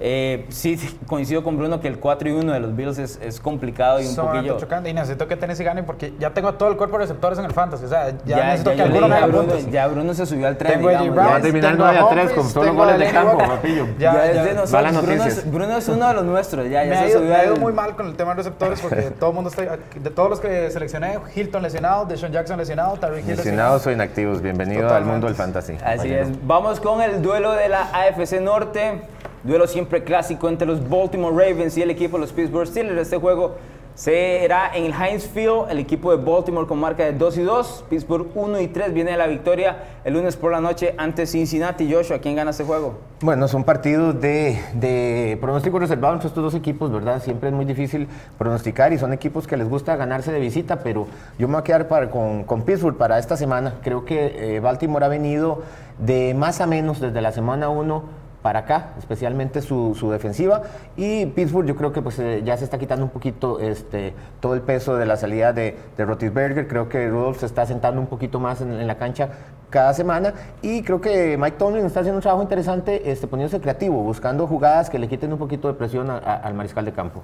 [0.00, 3.40] Eh, sí, coincido con Bruno que el 4 y 1 de los Bills es, es
[3.40, 4.60] complicado y un Sumamente poquillo...
[4.60, 4.90] chocante.
[4.90, 7.52] Y necesito que Tennessee gane porque ya tengo todo el cuerpo de receptores en el
[7.52, 7.84] fantasy.
[7.84, 9.70] O sea, ya, Ya, necesito ya que alguno me haga Bruno, puntos.
[9.72, 12.24] ya Bruno se subió al tren, Tengo Ya va a terminar tengo 9 a 3
[12.24, 13.86] Humphries, con todos los tengo a goles de campo, papillo.
[13.98, 14.40] Ya, Ya ya.
[14.40, 15.02] es de nosotros.
[15.02, 16.64] Bruno es, Bruno es uno de los nuestros.
[16.68, 18.14] Ya, ya me, ha se ido, subió me ha ido al- muy mal con el
[18.14, 19.62] tema de receptores porque todo el mundo está.
[19.94, 24.40] De todos los que seleccioné, Hilton lesionado, Deshaun Jackson lesionado, Tyreek Hill Lesionados o inactivos,
[24.42, 25.76] bienvenido al mundo del fantasy.
[25.84, 26.28] Así es.
[26.46, 29.02] Vamos con el duelo de la AFC Norte.
[29.44, 33.00] Duelo siempre clásico entre los Baltimore Ravens y el equipo de los Pittsburgh Steelers.
[33.02, 33.54] Este juego
[33.94, 35.70] será en el Heinz Field.
[35.70, 37.84] El equipo de Baltimore con marca de 2 y 2.
[37.88, 41.92] Pittsburgh 1 y 3 viene la victoria el lunes por la noche ante Cincinnati.
[41.92, 42.94] Joshua, ¿quién gana este juego?
[43.20, 47.20] Bueno, son partidos de, de pronóstico reservado entre estos dos equipos, ¿verdad?
[47.22, 48.06] Siempre es muy difícil
[48.38, 51.06] pronosticar y son equipos que les gusta ganarse de visita, pero
[51.38, 53.74] yo me voy a quedar para- con, con Pittsburgh para esta semana.
[53.82, 55.62] Creo que eh, Baltimore ha venido
[55.98, 58.17] de más a menos desde la semana 1
[58.48, 60.62] para acá, especialmente su, su defensiva.
[60.96, 64.54] Y Pittsburgh yo creo que pues, eh, ya se está quitando un poquito este, todo
[64.54, 66.66] el peso de la salida de, de Roethlisberger.
[66.66, 69.28] Creo que Rudolph se está sentando un poquito más en, en la cancha
[69.68, 70.32] cada semana.
[70.62, 74.88] Y creo que Mike Tomlin está haciendo un trabajo interesante este, poniéndose creativo, buscando jugadas
[74.88, 77.20] que le quiten un poquito de presión a- a- al mariscal de campo.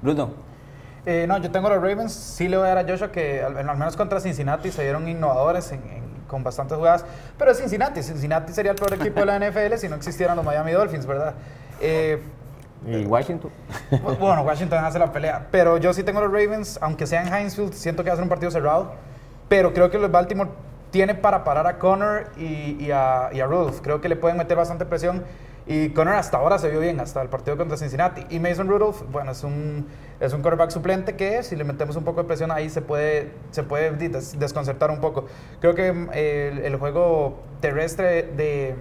[0.00, 0.30] Bruno.
[1.04, 2.14] Eh, no, yo tengo los Ravens.
[2.14, 5.06] Sí le voy a dar a Joshua que al, al menos contra Cincinnati se dieron
[5.06, 7.04] innovadores en- en- con bastantes jugadas.
[7.38, 8.02] Pero es Cincinnati.
[8.02, 11.34] Cincinnati sería el peor equipo de la NFL si no existieran los Miami Dolphins, ¿verdad?
[11.80, 12.20] Eh,
[12.86, 13.50] ¿Y Washington?
[13.90, 15.46] bu- bueno, Washington hace la pelea.
[15.52, 18.16] Pero yo sí tengo los Ravens, aunque sea en Heinz Field, siento que va a
[18.16, 18.94] ser un partido cerrado.
[19.48, 20.50] Pero creo que los Baltimore
[20.90, 23.80] tiene para parar a Connor y, y a, y a Rudolph.
[23.82, 25.22] Creo que le pueden meter bastante presión.
[25.66, 28.26] Y Connor hasta ahora se vio bien, hasta el partido contra Cincinnati.
[28.30, 29.86] Y Mason Rudolph, bueno, es un,
[30.18, 33.30] es un quarterback suplente que si le metemos un poco de presión ahí se puede,
[33.52, 35.26] se puede des- desconcertar un poco.
[35.60, 38.74] Creo que mm, el, el juego terrestre de,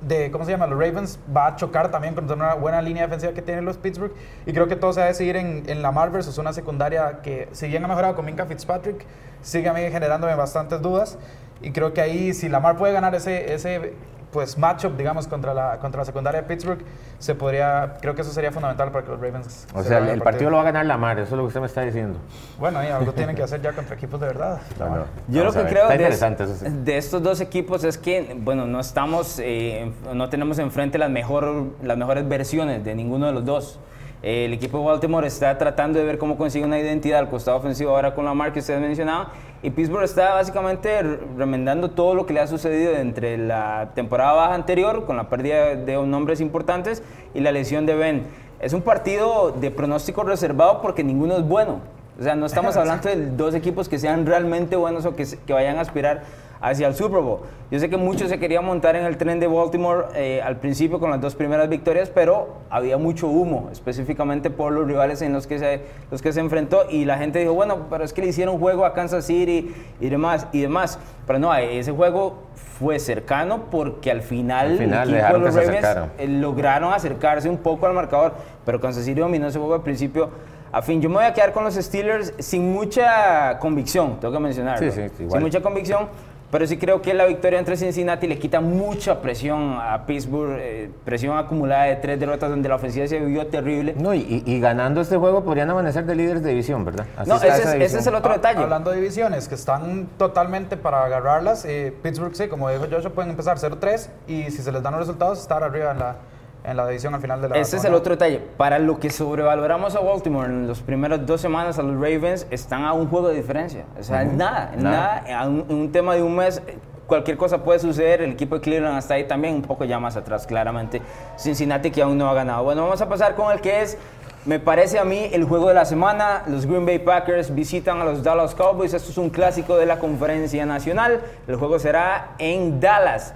[0.00, 0.66] de, ¿cómo se llama?
[0.66, 4.12] Los Ravens va a chocar también contra una buena línea defensiva que tienen los Pittsburgh.
[4.46, 7.48] Y creo que todo se va a decidir en, en Lamar versus una secundaria que,
[7.52, 9.04] si bien ha mejorado con Minka Fitzpatrick,
[9.42, 11.18] sigue a mí generándome bastantes dudas.
[11.60, 13.92] Y creo que ahí, si Lamar puede ganar ese, ese
[14.34, 16.80] pues matchup, digamos, contra la, contra la secundaria de Pittsburgh,
[17.20, 19.68] se podría, creo que eso sería fundamental para que los Ravens...
[19.72, 21.46] O se sea, ganen el partido lo va a ganar Lamar, eso es lo que
[21.46, 22.18] usted me está diciendo.
[22.58, 24.60] Bueno, y algo tienen que hacer ya contra equipos de verdad.
[24.76, 25.04] No, no.
[25.28, 26.66] Yo lo Vamos a que creo de, interesante eso sí.
[26.68, 31.66] de estos dos equipos es que, bueno, no estamos, eh, no tenemos enfrente las, mejor,
[31.80, 33.78] las mejores versiones de ninguno de los dos.
[34.26, 37.90] El equipo de Baltimore está tratando de ver cómo consigue una identidad al costado ofensivo
[37.94, 39.26] ahora con Lamar que ustedes mencionaban.
[39.62, 44.32] Y Pittsburgh está básicamente re- remendando todo lo que le ha sucedido entre la temporada
[44.32, 47.02] baja anterior, con la pérdida de nombres importantes,
[47.34, 48.22] y la lesión de Ben.
[48.60, 51.80] Es un partido de pronóstico reservado porque ninguno es bueno.
[52.18, 55.76] O sea, no estamos hablando de dos equipos que sean realmente buenos o que vayan
[55.76, 56.22] a aspirar
[56.64, 57.40] hacia el Super Bowl.
[57.70, 60.98] Yo sé que muchos se querían montar en el tren de Baltimore eh, al principio
[60.98, 65.46] con las dos primeras victorias, pero había mucho humo, específicamente por los rivales en los
[65.46, 68.28] que se, los que se enfrentó y la gente dijo, bueno, pero es que le
[68.28, 70.98] hicieron juego a Kansas City y demás, y demás.
[71.26, 72.44] Pero no, ese juego
[72.78, 77.48] fue cercano porque al final, Al final el equipo de los Ravens eh, lograron acercarse
[77.48, 78.32] un poco al marcador,
[78.64, 80.30] pero Kansas City dominó ese juego al principio
[80.74, 81.00] a fin.
[81.00, 84.90] Yo me voy a quedar con los Steelers sin mucha convicción, tengo que mencionarlo.
[84.90, 85.30] Sí, sí, igual.
[85.30, 86.08] sin mucha convicción,
[86.50, 90.90] pero sí creo que la victoria entre Cincinnati le quita mucha presión a Pittsburgh, eh,
[91.04, 93.94] presión acumulada de tres derrotas donde la ofensiva se vio terrible.
[93.98, 97.06] No, y, ganando este juego podrían amanecer de líderes de división, ¿verdad?
[97.16, 98.00] Así No, ese esa es, ese división.
[98.00, 98.62] es el otro Ah, detalle.
[98.62, 103.30] Hablando de divisiones que están totalmente para agarrarlas, eh, Pittsburgh sí, como dijo Joshua, pueden
[103.30, 106.16] empezar 0-3 y si se les dan los resultados, estar arriba en la,
[106.64, 108.40] en la división al final de la Ese es el otro detalle.
[108.56, 112.84] Para lo que sobrevaloramos a Baltimore en las primeras dos semanas, a los Ravens están
[112.84, 113.84] a un juego de diferencia.
[113.98, 115.22] O sea, en nada, en Nada.
[115.26, 115.44] nada.
[115.44, 116.62] En un, en un tema de un mes,
[117.06, 118.22] cualquier cosa puede suceder.
[118.22, 121.02] El equipo de Cleveland está ahí también, un poco ya más atrás, claramente.
[121.36, 122.64] Cincinnati que aún no ha ganado.
[122.64, 123.98] Bueno, vamos a pasar con el que es,
[124.46, 126.44] me parece a mí, el juego de la semana.
[126.46, 128.94] Los Green Bay Packers visitan a los Dallas Cowboys.
[128.94, 131.20] Esto es un clásico de la conferencia nacional.
[131.46, 133.34] El juego será en Dallas.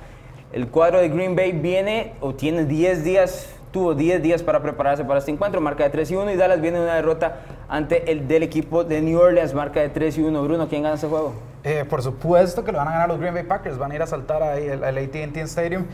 [0.52, 5.04] El cuadro de Green Bay viene o tiene 10 días, tuvo 10 días para prepararse
[5.04, 8.26] para este encuentro, marca de 3 y 1 y Dallas viene una derrota ante el
[8.26, 10.42] del equipo de New Orleans, marca de 3 y 1.
[10.42, 11.34] Bruno, ¿quién gana ese juego?
[11.64, 14.02] Eh, por supuesto que lo van a ganar los Green Bay Packers, van a ir
[14.02, 15.84] a saltar ahí el AT&T Stadium.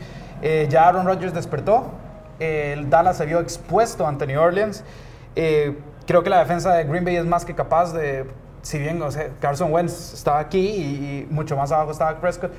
[0.41, 1.91] Eh, ya Aaron Rodgers despertó,
[2.39, 4.85] Dallas se vio expuesto ante New Orleans.
[5.35, 8.25] Eh, creo que la defensa de Green Bay es más que capaz de,
[8.61, 9.01] si bien
[9.41, 12.51] Carson Wentz estaba aquí y, y mucho más abajo estaba Prescott,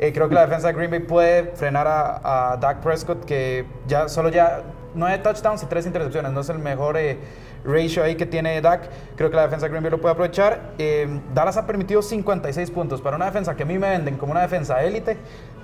[0.00, 3.66] eh, creo que la defensa de Green Bay puede frenar a, a Dak Prescott, que
[3.86, 4.62] ya solo ya
[4.94, 7.18] nueve touchdowns y tres intercepciones, no es el mejor eh,
[7.64, 8.88] ratio ahí que tiene Dak.
[9.16, 10.72] Creo que la defensa de Green Bay lo puede aprovechar.
[10.78, 14.32] Eh, Dallas ha permitido 56 puntos para una defensa que a mí me venden como
[14.32, 15.18] una defensa élite.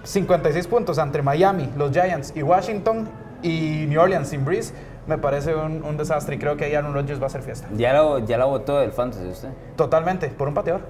[0.05, 3.09] 56 puntos entre Miami, los Giants y Washington
[3.42, 4.72] y New Orleans sin Breeze.
[5.07, 7.68] Me parece un, un desastre y creo que ahí Aaron Rodgers va a hacer fiesta.
[7.75, 9.49] Ya lo, ya lo votó del Fantasy usted.
[9.77, 10.83] Totalmente, por un pateador.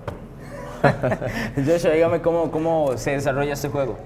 [1.57, 3.96] Joshua, dígame cómo, cómo se desarrolla este juego.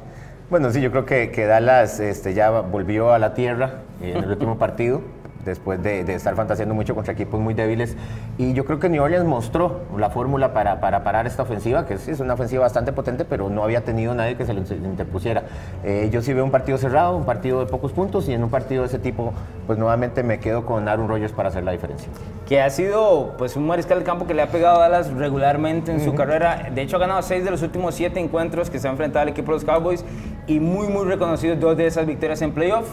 [0.50, 4.30] Bueno, sí, yo creo que, que Dallas este, ya volvió a la tierra en el
[4.30, 5.00] último partido,
[5.44, 7.96] después de, de estar fantaseando mucho contra equipos muy débiles.
[8.38, 11.98] Y yo creo que New Orleans mostró la fórmula para, para parar esta ofensiva, que
[11.98, 15.42] sí es una ofensiva bastante potente, pero no había tenido nadie que se le interpusiera.
[15.84, 18.50] Eh, yo sí veo un partido cerrado, un partido de pocos puntos, y en un
[18.50, 19.32] partido de ese tipo,
[19.66, 22.08] pues nuevamente me quedo con Aaron Rodgers para hacer la diferencia.
[22.50, 25.92] que ha sido pues un mariscal de campo que le ha pegado a Dallas regularmente
[25.92, 26.68] en su carrera.
[26.74, 29.28] De hecho, ha ganado seis de los últimos siete encuentros que se ha enfrentado al
[29.28, 30.04] equipo de los Cowboys
[30.48, 32.88] y muy, muy reconocido dos de esas victorias en playoff.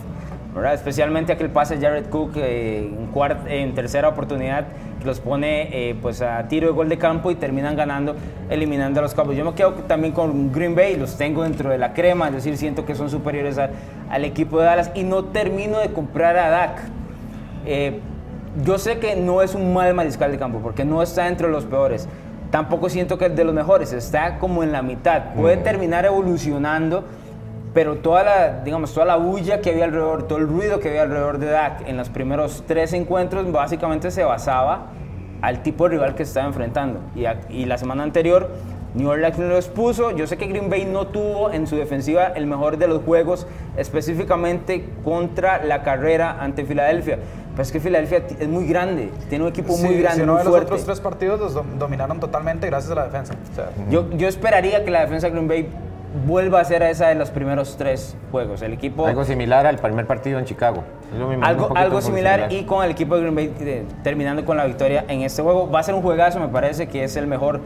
[0.58, 0.74] ¿Verdad?
[0.74, 4.66] Especialmente aquel pase de Jared Cook eh, en, en tercera oportunidad
[5.00, 8.16] que los pone eh, pues a tiro de gol de campo y terminan ganando,
[8.50, 9.38] eliminando a los Cowboys.
[9.38, 12.58] Yo me quedo también con Green Bay, los tengo dentro de la crema, es decir,
[12.58, 13.70] siento que son superiores a-
[14.10, 16.80] al equipo de Dallas y no termino de comprar a Dak.
[17.66, 18.00] Eh,
[18.64, 21.66] yo sé que no es un mal mariscal de campo, porque no está entre los
[21.66, 22.08] peores.
[22.50, 25.34] Tampoco siento que es de los mejores, está como en la mitad.
[25.36, 27.04] Puede terminar evolucionando,
[27.78, 31.04] pero toda la, digamos, toda la bulla que había alrededor, todo el ruido que había
[31.04, 34.88] alrededor de Dak en los primeros tres encuentros, básicamente se basaba
[35.44, 37.02] al tipo de rival que se estaba enfrentando.
[37.16, 38.50] Y, a- y la semana anterior,
[38.96, 40.10] New Orleans lo expuso.
[40.10, 43.46] Yo sé que Green Bay no tuvo en su defensiva el mejor de los juegos,
[43.78, 47.20] específicamente contra la carrera ante Filadelfia.
[47.52, 50.34] Pero es que Filadelfia es muy grande, tiene un equipo muy Sí, grande, si uno
[50.34, 50.72] muy ve los fuerte.
[50.74, 53.36] otros tres partidos los dom- dominaron totalmente gracias a la defensa.
[53.52, 55.68] O sea, Yo, yo esperaría que la defensa de Green Bay
[56.26, 58.62] vuelva a ser esa de los primeros tres juegos.
[58.62, 59.06] El equipo.
[59.06, 60.84] Algo similar al primer partido en Chicago.
[61.42, 65.06] Algo, algo similar y con el equipo de Green Bay eh, terminando con la victoria
[65.08, 65.70] en este juego.
[65.70, 67.62] Va a ser un juegazo, me parece que es el mejor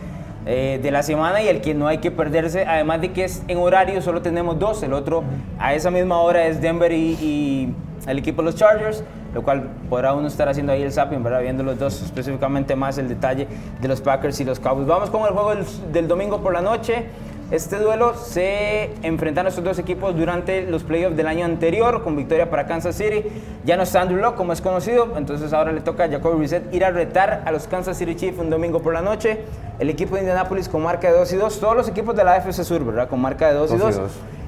[0.46, 3.44] eh, de la semana y el que no hay que perderse, además de que es
[3.48, 5.24] en horario, solo tenemos dos, el otro
[5.60, 7.76] a esa misma hora es Denver y, y
[8.08, 9.04] el equipo de los Chargers,
[9.36, 11.42] lo cual podrá uno estar haciendo ahí el zapping, ¿verdad?
[11.42, 13.48] Viendo los dos, específicamente más el detalle
[13.80, 14.88] de los Packers y los Cowboys.
[14.88, 17.06] Vamos con el juego del, del domingo por la noche.
[17.52, 22.50] Este duelo se enfrentaron estos dos equipos durante los playoffs del año anterior, con victoria
[22.50, 23.26] para Kansas City.
[23.66, 26.74] Ya no está Andrew Locke, como es conocido, entonces ahora le toca a Jacoby Brissett
[26.74, 29.40] ir a retar a los Kansas City Chiefs un domingo por la noche.
[29.80, 32.36] El equipo de Indianapolis con marca de 2 y 2, todos los equipos de la
[32.36, 33.10] AFC Sur, ¿verdad?
[33.10, 34.02] Con marca de 2 y 2.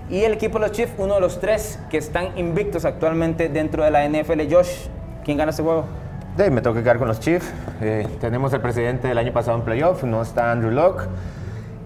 [0.10, 3.84] Y el equipo de los Chiefs, uno de los tres que están invictos actualmente dentro
[3.84, 4.50] de la NFL.
[4.50, 4.88] Josh,
[5.26, 5.84] ¿quién gana este juego?
[6.38, 7.52] Sí, me tengo que quedar con los Chiefs.
[7.82, 11.10] Eh, tenemos el presidente del año pasado en playoff, no está Andrew Locke.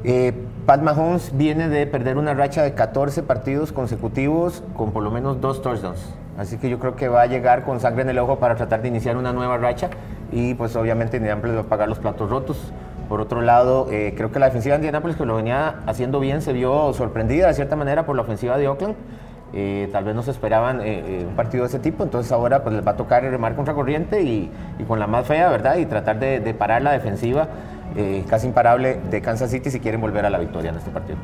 [0.04, 0.32] Eh,
[0.68, 5.40] Pat Mahomes viene de perder una racha de 14 partidos consecutivos con por lo menos
[5.40, 6.14] dos touchdowns.
[6.38, 8.82] Así que yo creo que va a llegar con sangre en el ojo para tratar
[8.82, 9.90] de iniciar una nueva racha
[10.30, 12.58] y pues obviamente Indianapolis va a pagar los platos rotos.
[13.08, 16.42] Por otro lado, eh, creo que la defensiva de Indianapolis que lo venía haciendo bien
[16.42, 18.96] se vio sorprendida de cierta manera por la ofensiva de Oakland.
[19.54, 22.76] Eh, tal vez no se esperaban eh, un partido de ese tipo, entonces ahora pues
[22.76, 24.52] les va a tocar remar contra corriente y,
[24.86, 25.78] con la más fea, ¿verdad?
[25.78, 27.48] Y tratar de parar la defensiva
[27.98, 31.18] eh, casi imparable de Kansas City si quieren volver a la victoria en este partido.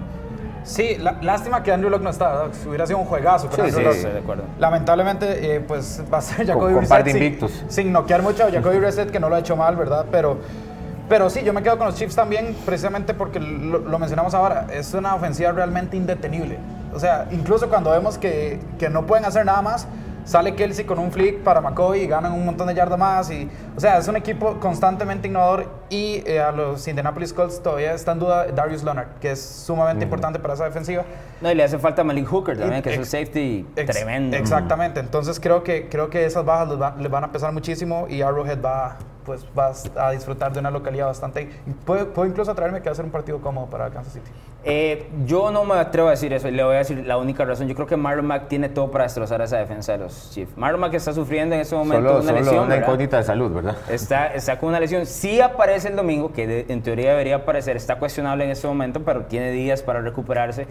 [0.63, 2.45] Sí, la- lástima que Andrew Locke no está.
[2.67, 3.49] Hubiera sido un juegazo.
[3.53, 4.43] pero Sí, Locke- sí, de acuerdo.
[4.59, 7.49] Lamentablemente, eh, pues va a ser Jacoby Brissett sin-.
[7.69, 10.05] Sin, noquear mucho a Jacoby Brissett, que no lo ha hecho mal, ¿verdad?
[10.09, 10.37] Pero,
[11.09, 14.67] pero sí, yo me quedo con los Chiefs también, precisamente porque lo, lo mencionamos ahora.
[14.71, 16.57] Es una ofensiva realmente indetenible.
[16.93, 19.85] O sea, incluso cuando vemos que, que no pueden hacer nada más,
[20.25, 23.29] sale Kelsey con un flick para McCoy y ganan un montón de yardas más.
[23.31, 25.83] Y, o sea, es un equipo constantemente innovador.
[25.89, 30.03] Y eh, a los Indianapolis Colts todavía está en duda Darius Leonard, que es sumamente
[30.05, 31.03] importante para esa defensiva.
[31.41, 34.37] No, y le hace falta Malik Hooker también, que es Ex- safety tremendo.
[34.37, 34.99] Exactamente.
[34.99, 38.21] Entonces creo que, creo que esas bajas les, va- les van a pesar muchísimo y
[38.21, 41.49] Arrowhead va, pues, va a disfrutar de una localidad bastante...
[41.65, 44.29] y Puedo, puedo incluso atraerme que va a ser un partido cómodo para Kansas City.
[44.65, 47.67] Eh, yo no me atrevo a decir eso, le voy a decir la única razón.
[47.67, 50.55] Yo creo que Marlon Mack tiene todo para destrozar esa defensa de los Chiefs.
[50.57, 52.65] Marlon Mack está sufriendo en ese momento Solo, una solo lesión.
[52.65, 53.75] una incógnita de salud, ¿verdad?
[53.89, 55.05] Está, está con una lesión.
[55.05, 57.75] Sí aparece el domingo, que de- en teoría debería aparecer.
[57.75, 60.67] Está cuestionable en este momento, pero tiene días para recuperarse.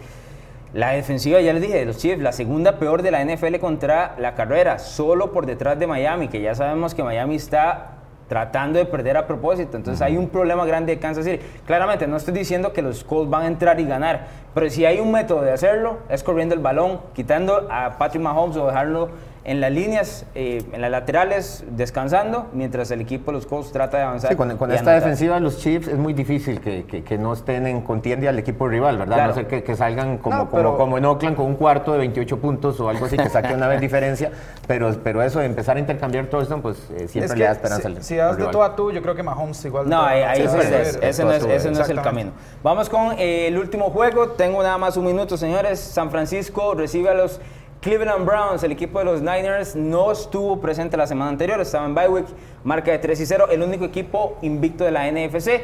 [0.72, 4.14] La defensiva, ya les dije, de los Chiefs, la segunda peor de la NFL contra
[4.18, 8.84] la carrera, solo por detrás de Miami, que ya sabemos que Miami está tratando de
[8.84, 9.76] perder a propósito.
[9.76, 11.44] Entonces hay un problema grande de Kansas City.
[11.66, 15.00] Claramente, no estoy diciendo que los Colts van a entrar y ganar, pero si hay
[15.00, 19.10] un método de hacerlo, es corriendo el balón, quitando a Patrick Mahomes o dejarlo
[19.44, 23.96] en las líneas, eh, en las laterales, descansando, mientras el equipo de los Colts trata
[23.96, 24.30] de avanzar.
[24.30, 24.94] Sí, con, esta anotar.
[24.94, 28.38] defensiva de los Chiefs es muy difícil que, que- que no estén en contienda al
[28.38, 29.14] equipo rival, ¿verdad?
[29.16, 29.28] Claro.
[29.30, 31.92] No ser que, que salgan como, No, pero- como, como en Oakland con un cuarto
[31.92, 34.30] de 28 puntos o algo así, que saque una vez diferencia.
[34.68, 37.88] Pero, pero eso de empezar a intercambiar touchdown, pues eh, siempre Es le da esperanza
[37.88, 39.88] si, al si das de tú a tú, yo creo que Mahomes igual...
[39.88, 42.30] No, ahí, ahí Sí, es, ese, no es, ese no es el camino.
[42.62, 44.28] Vamos con eh, el último juego.
[44.30, 45.80] Tengo nada más un minuto, señores.
[45.80, 47.40] San Francisco recibe a los
[47.82, 48.62] Cleveland Browns.
[48.62, 52.26] El equipo de los Niners no estuvo presente la semana anterior, estaba en bye week,
[52.62, 55.62] marca de 3 y 0, el único equipo invicto de la NFC.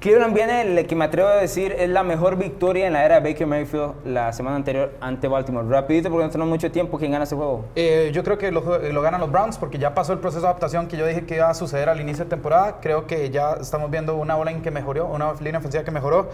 [0.00, 3.20] Cleveland viene, el que me atrevo a decir, es la mejor victoria en la era
[3.20, 5.68] de Baker Mayfield la semana anterior ante Baltimore.
[5.68, 6.96] Rapidito, porque no tenemos mucho tiempo.
[6.98, 7.66] ¿Quién gana este juego?
[7.74, 10.86] Eh, yo creo que lo, ganan los Browns porque ya pasó el proceso de adaptación
[10.86, 12.78] que yo dije que iba a suceder al inicio de temporada.
[12.80, 16.28] Creo que ya estamos viendo una ola que mejoró, una línea ofensiva que mejoró.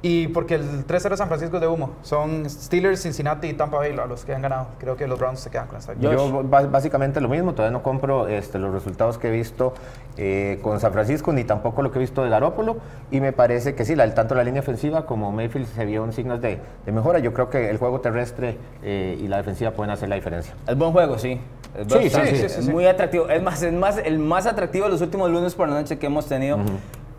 [0.00, 1.90] Y porque el 3-0 de San Francisco es de humo.
[2.02, 4.68] Son Steelers, Cincinnati y Tampa Bay a los que han ganado.
[4.78, 5.94] Creo que los Browns se quedan con esta.
[5.94, 9.74] Yo básicamente lo mismo, todavía no compro este, los resultados que he visto
[10.16, 12.76] eh, con San Francisco, ni tampoco lo que he visto de Garópolo,
[13.10, 16.12] y me parece que sí, la- tanto la línea ofensiva como Mayfield se vio en
[16.12, 17.18] signos de, de mejora.
[17.18, 20.54] Yo creo que el juego terrestre eh, y la defensiva pueden hacer la diferencia.
[20.68, 21.40] Es buen juego, sí.
[21.76, 23.28] Es Sí, bastante- sí, sí, es muy atractivo.
[23.28, 26.06] Es más, es más, el más atractivo de los últimos lunes por la noche que
[26.06, 26.58] hemos tenido.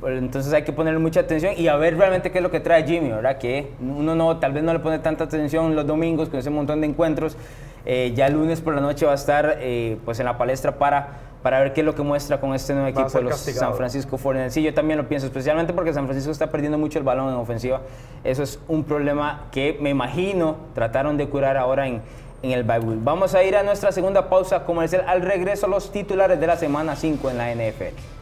[0.08, 2.84] Entonces hay que ponerle mucha atención y a ver realmente qué es lo que trae
[2.86, 3.38] Jimmy, ¿verdad?
[3.38, 6.82] Que uno no, tal vez no le pone tanta atención los domingos con ese montón
[6.82, 7.36] de encuentros.
[7.86, 10.78] Eh, ya el lunes por la noche va a estar eh, pues en la palestra
[10.78, 13.34] para, para ver qué es lo que muestra con este nuevo Va equipo de los
[13.34, 13.72] castigado.
[13.72, 14.50] San Francisco 49ers.
[14.50, 17.36] Sí, yo también lo pienso, especialmente porque San Francisco está perdiendo mucho el balón en
[17.36, 17.82] ofensiva.
[18.24, 22.02] Eso es un problema que me imagino trataron de curar ahora en,
[22.44, 22.80] en el bye.
[23.02, 25.04] Vamos a ir a nuestra segunda pausa comercial.
[25.08, 28.19] Al regreso, los titulares de la semana 5 en la NFL.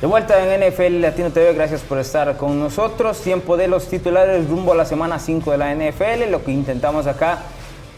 [0.00, 3.20] De vuelta en NFL Latino TV, gracias por estar con nosotros.
[3.20, 6.30] Tiempo de los titulares rumbo a la semana 5 de la NFL.
[6.30, 7.40] Lo que intentamos acá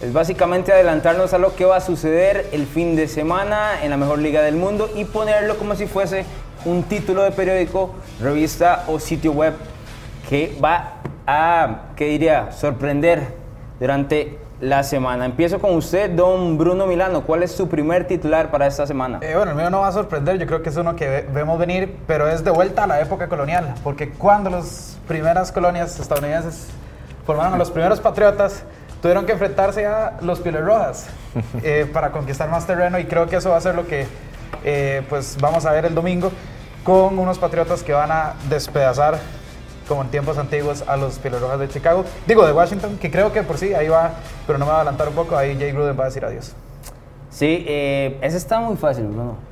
[0.00, 3.98] es básicamente adelantarnos a lo que va a suceder el fin de semana en la
[3.98, 6.24] mejor liga del mundo y ponerlo como si fuese
[6.64, 9.52] un título de periódico, revista o sitio web
[10.30, 13.34] que va a, ¿qué diría?, sorprender
[13.78, 15.24] durante la semana.
[15.24, 17.22] Empiezo con usted, don Bruno Milano.
[17.22, 19.18] ¿Cuál es su primer titular para esta semana?
[19.22, 21.58] Eh, bueno, el mío no va a sorprender, yo creo que es uno que vemos
[21.58, 26.68] venir, pero es de vuelta a la época colonial, porque cuando las primeras colonias estadounidenses
[27.26, 28.62] formaron a los primeros patriotas,
[29.00, 31.06] tuvieron que enfrentarse a los Pieles Rojas
[31.62, 34.06] eh, para conquistar más terreno y creo que eso va a ser lo que
[34.62, 36.30] eh, pues vamos a ver el domingo
[36.84, 39.18] con unos patriotas que van a despedazar
[39.90, 42.04] como en tiempos antiguos a los Pieles Rojas de Chicago.
[42.24, 44.12] Digo, de Washington, que creo que por sí, ahí va,
[44.46, 46.54] pero no me va a adelantar un poco, ahí Jay Gruden va a decir adiós.
[47.28, 49.50] Sí, eh, ese está muy fácil, Bruno.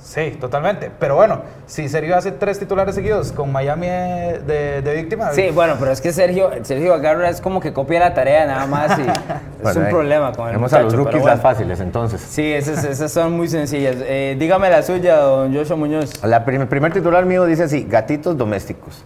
[0.00, 0.92] Sí, totalmente.
[0.96, 5.32] Pero bueno, si Sergio hace tres titulares seguidos con Miami de, de víctima.
[5.32, 8.66] Sí, bueno, pero es que Sergio, Sergio Agarra es como que copia la tarea nada
[8.66, 9.02] más y
[9.68, 12.20] es un problema con el Tenemos a los rookies las fáciles entonces.
[12.20, 13.96] Sí, esas, son muy sencillas.
[14.00, 16.22] Eh, dígame la suya, don Joshua Muñoz.
[16.24, 19.04] La el primer titular mío dice así, gatitos domésticos.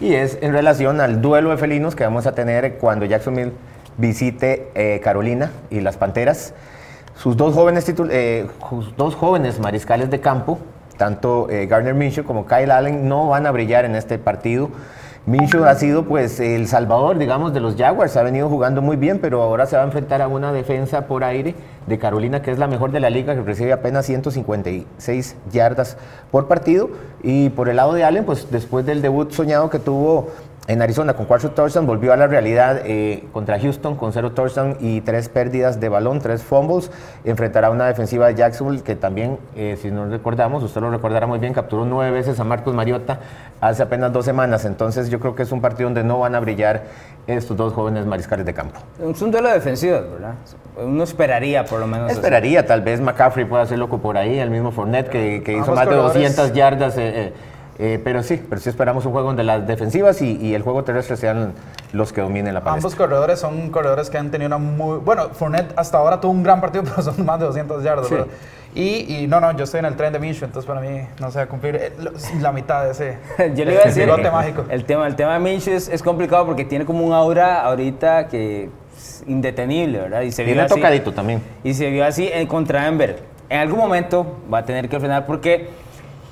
[0.00, 3.52] Y es en relación al duelo de felinos que vamos a tener cuando Jacksonville
[3.96, 6.52] visite eh, Carolina y las Panteras.
[7.16, 8.46] Sus dos jóvenes, eh,
[8.98, 10.58] dos jóvenes mariscales de campo,
[10.98, 14.68] tanto eh, Gardner Minshew como Kyle Allen, no van a brillar en este partido.
[15.26, 19.18] Minshew ha sido pues el salvador, digamos, de los Jaguars, ha venido jugando muy bien,
[19.18, 21.56] pero ahora se va a enfrentar a una defensa por aire
[21.88, 25.96] de Carolina, que es la mejor de la liga, que recibe apenas 156 yardas
[26.30, 26.90] por partido.
[27.24, 30.28] Y por el lado de Allen, pues después del debut soñado que tuvo
[30.68, 34.76] en Arizona con cuatro touchdowns, volvió a la realidad eh, contra Houston con cero touchdowns
[34.80, 36.90] y tres pérdidas de balón, tres fumbles.
[37.24, 41.38] Enfrentará una defensiva de Jacksonville que también, eh, si no recordamos, usted lo recordará muy
[41.38, 43.20] bien, capturó nueve veces a Marcos Mariota
[43.60, 44.64] hace apenas dos semanas.
[44.64, 46.82] Entonces yo creo que es un partido donde no van a brillar
[47.28, 48.80] estos dos jóvenes mariscales de campo.
[49.00, 50.34] Es un duelo defensivo, ¿verdad?
[50.76, 52.10] Uno esperaría por lo menos.
[52.10, 55.88] Esperaría, tal vez McCaffrey pueda hacer loco por ahí, el mismo Fournette que, hizo más
[55.88, 56.96] de 200 yardas.
[56.98, 57.32] Eh,
[57.78, 61.16] eh, pero sí, pero sí esperamos un juego donde las defensivas y, el juego terrestre
[61.16, 61.52] sean
[61.92, 62.78] los que dominen la palestra.
[62.78, 64.98] Ambos corredores son corredores que han tenido una muy...
[64.98, 68.08] Bueno, Fournette hasta ahora tuvo un gran partido, pero son más de 200 yardas,
[68.74, 71.30] y, y, no, no, yo estoy en el tren de Minshew, entonces para mí no
[71.30, 71.92] se va a cumplir eh,
[72.40, 73.16] la mitad de ese
[73.54, 74.66] yo le iba a decir, mágico.
[74.68, 78.68] El tema, el tema de Minshew es, complicado porque tiene como un aura ahorita que
[78.94, 80.20] es indetenible, ¿verdad?
[80.22, 81.42] Y se tiene vio tocadito también.
[81.64, 83.22] Y se vio así en contra Denver.
[83.48, 85.70] En algún momento va a tener que frenar porque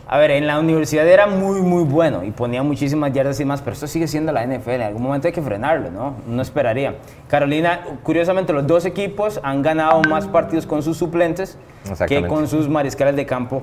[0.07, 3.63] a ver, en la universidad era muy, muy bueno y ponía muchísimas yardas y más,
[3.63, 4.71] pero esto sigue siendo la NFL.
[4.71, 6.17] En algún momento hay que frenarlo, ¿no?
[6.27, 6.97] No esperaría.
[7.27, 11.59] Carolina, curiosamente, los dos equipos han ganado más partidos con sus suplentes
[12.07, 13.63] que con sus mariscales de campo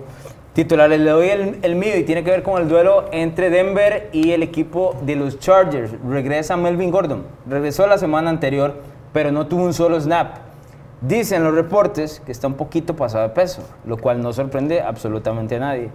[0.54, 1.00] titulares.
[1.00, 4.32] Le doy el, el, mío y tiene que ver con el duelo entre Denver y
[4.32, 5.94] el equipo de los Chargers.
[6.08, 7.24] Regresa Melvin Gordon.
[7.48, 8.82] Regresó la semana anterior,
[9.14, 10.38] pero no tuvo un solo snap.
[11.02, 15.56] Dicen los reportes que está un poquito pasado de peso, lo cual no sorprende absolutamente
[15.56, 15.90] a nadie.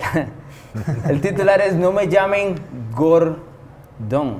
[1.08, 2.54] El titular es No me llamen
[2.94, 4.38] Gordon.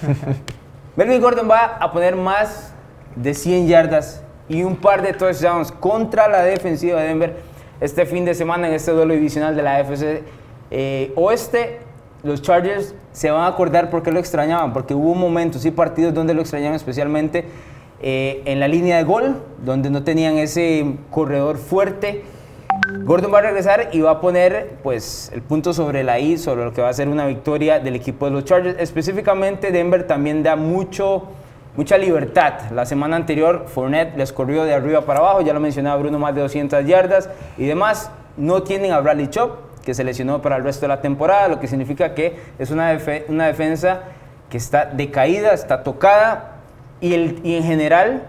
[0.96, 2.72] Melvin Gordon va a poner más
[3.16, 7.36] de 100 yardas y un par de touchdowns contra la defensiva de Denver
[7.80, 10.22] este fin de semana en este duelo divisional de la AFC
[10.70, 11.80] eh, Oeste.
[12.22, 16.12] Los Chargers se van a acordar por qué lo extrañaban, porque hubo momentos y partidos
[16.12, 17.46] donde lo extrañaban especialmente
[18.02, 22.24] eh, en la línea de gol, donde no tenían ese corredor fuerte
[23.10, 26.64] Gordon va a regresar y va a poner pues, el punto sobre la I, sobre
[26.64, 28.78] lo que va a ser una victoria del equipo de los Chargers.
[28.78, 31.24] Específicamente, Denver también da mucho,
[31.76, 32.70] mucha libertad.
[32.72, 36.34] La semana anterior, Fournette les corrió de arriba para abajo, ya lo mencionaba Bruno, más
[36.34, 37.28] de 200 yardas
[37.58, 38.10] y demás.
[38.36, 41.58] No tienen a Bradley Chop, que se lesionó para el resto de la temporada, lo
[41.58, 42.96] que significa que es una,
[43.28, 44.02] una defensa
[44.50, 46.58] que está decaída, está tocada
[47.00, 48.22] y, el, y en general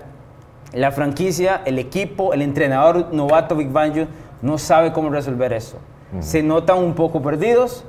[0.73, 4.07] la franquicia, el equipo, el entrenador novato Big Banjo
[4.41, 5.77] no sabe cómo resolver eso.
[6.19, 7.85] Se notan un poco perdidos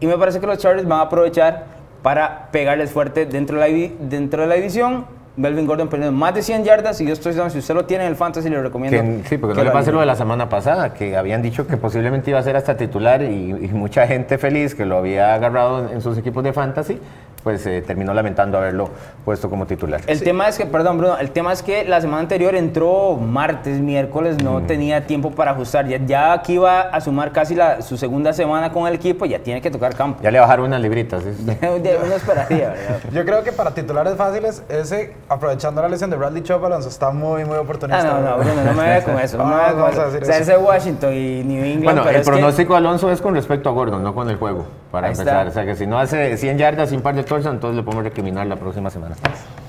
[0.00, 1.66] y me parece que los Chargers van a aprovechar
[2.02, 5.06] para pegarles fuerte dentro de la, dentro de la división.
[5.36, 8.04] Melvin Gordon perdiendo más de 100 yardas y yo estoy diciendo, si usted lo tiene
[8.04, 9.22] en el fantasy, le recomiendo.
[9.28, 12.30] sí, porque no le pase lo de la semana pasada, que habían dicho que posiblemente
[12.30, 16.00] iba a ser hasta titular y, y mucha gente feliz que lo había agarrado en
[16.00, 16.98] sus equipos de fantasy
[17.46, 18.90] pues eh, terminó lamentando haberlo
[19.24, 20.00] puesto como titular.
[20.08, 23.78] El tema es que, perdón Bruno, el tema es que la semana anterior entró martes,
[23.78, 25.86] miércoles, no tenía tiempo para ajustar.
[25.86, 29.38] Ya, ya aquí va a sumar casi la, su segunda semana con el equipo, ya
[29.38, 30.24] tiene que tocar campo.
[30.24, 31.22] Ya le bajaron unas libritas.
[31.22, 31.30] ¿sí?
[31.62, 32.98] Uno esperaría, ¿verdad?
[33.12, 37.12] Yo creo que para titulares fáciles, ese, aprovechando la lesión de Bradley Chop, Alonso está
[37.12, 38.16] muy, muy oportunista.
[38.16, 39.38] Ah, no, no, Bruno, no me vaya con eso.
[39.38, 40.18] No, me vaya con eso.
[40.20, 41.84] O sea, ese Washington y New England.
[41.84, 45.08] Bueno, el pronóstico de Alonso es con respecto a Gordon, no con el juego, para
[45.08, 45.46] empezar.
[45.46, 48.04] O sea, que si no hace 100 yardas sin par de touchdowns, entonces le podemos
[48.04, 49.16] recriminar la próxima semana.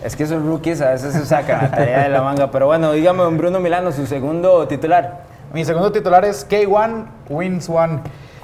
[0.03, 2.51] Es que esos rookies a veces se sacan la tarea de la manga.
[2.51, 5.25] Pero bueno, dígame, Bruno Milano, su segundo titular.
[5.53, 8.01] Mi segundo titular es K1 Wins One.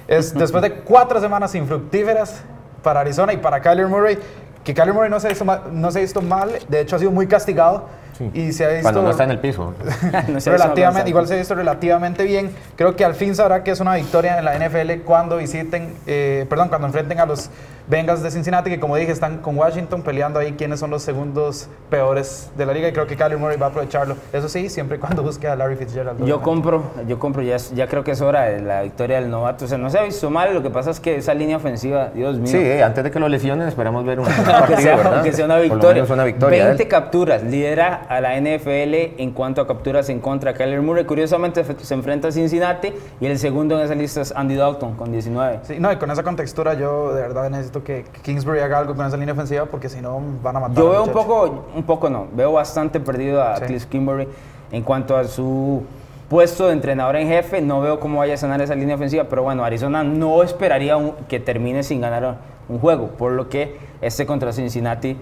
[0.08, 2.44] Es después de cuatro semanas infructíferas
[2.82, 4.18] para Arizona y para Kyler Murray.
[4.64, 6.96] que Kyler Murray no se, ha visto mal, no se ha visto mal, de hecho
[6.96, 7.88] ha sido muy castigado.
[8.34, 9.74] Y se ha visto Cuando no está en el piso.
[10.28, 12.52] No relativamente, igual se ha visto relativamente bien.
[12.76, 16.46] Creo que al fin sabrá que es una victoria en la NFL cuando visiten, eh,
[16.50, 17.50] perdón, cuando enfrenten a los
[17.86, 21.68] Bengals de Cincinnati, que como dije están con Washington peleando ahí quiénes son los segundos
[21.90, 22.88] peores de la liga.
[22.88, 24.16] Y creo que Kyler Murray va a aprovecharlo.
[24.32, 26.20] Eso sí, siempre y cuando busque a Larry Fitzgerald.
[26.20, 26.44] Yo obviamente.
[26.44, 29.66] compro, yo compro, ya, es- ya creo que es hora de la victoria del novato.
[29.66, 32.10] O sea, no se ha visto mal, lo que pasa es que esa línea ofensiva,
[32.14, 32.48] Dios mío.
[32.48, 35.24] Sí, eh, antes de que lo lesionen esperamos ver un que, partido, sea, ¿verdad?
[35.24, 35.94] que sea una Por lo victoria.
[35.96, 36.64] menos una victoria.
[36.64, 36.68] ¿eh?
[36.68, 36.90] 20 él.
[36.90, 40.54] capturas, lidera a la NFL en cuanto a capturas en contra.
[40.54, 44.56] Kyler Murray, curiosamente, se enfrenta a Cincinnati y el segundo en esa lista es Andy
[44.56, 45.60] Dalton con 19.
[45.64, 49.06] Sí, no, y con esa contextura yo de verdad necesito que Kingsbury haga algo con
[49.06, 52.10] esa línea ofensiva porque si no van a matar Yo veo un poco, un poco
[52.10, 53.64] no, veo bastante perdido a Sí.
[53.66, 54.28] Cliff Kimberly
[54.72, 55.84] en cuanto a su
[56.30, 57.62] puesto de entrenador en jefe.
[57.62, 61.14] No veo cómo vaya a sanar esa línea ofensiva, pero bueno, Arizona no esperaría un-
[61.28, 62.38] que termine sin ganar
[62.68, 65.16] un juego, por lo que este contra Cincinnati,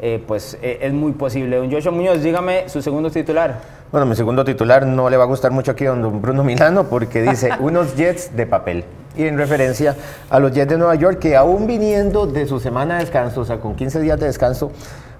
[0.00, 1.56] eh, pues eh, es muy posible.
[1.56, 3.60] Don Joshua Muñoz, dígame su segundo titular.
[3.90, 6.84] Bueno, mi segundo titular no le va a gustar mucho aquí a don Bruno Milano
[6.84, 8.84] porque dice unos Jets de papel.
[9.16, 9.96] Y en referencia
[10.28, 13.44] a los Jets de Nueva York que aún viniendo de su semana de descanso, o
[13.44, 14.70] sea, con 15 días de descanso,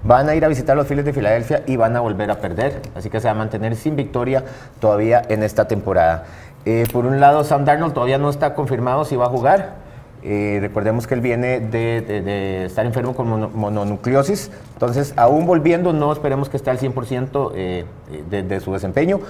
[0.03, 2.83] van a ir a visitar los Phillies de Filadelfia y van a volver a perder.
[2.95, 4.45] Así que se va a mantener sin victoria
[4.81, 6.24] todavía en esta temporada.
[6.66, 9.86] Eh, por un lado, Sam Darnold todavía no está confirmado si va a jugar.
[10.29, 16.12] Eh, recordemos que él viene de, estar enfermo con mono- mononucleosis, entonces aún volviendo no
[16.12, 17.85] esperemos que esté al 100% eh,
[18.29, 19.20] de, de su desempeño.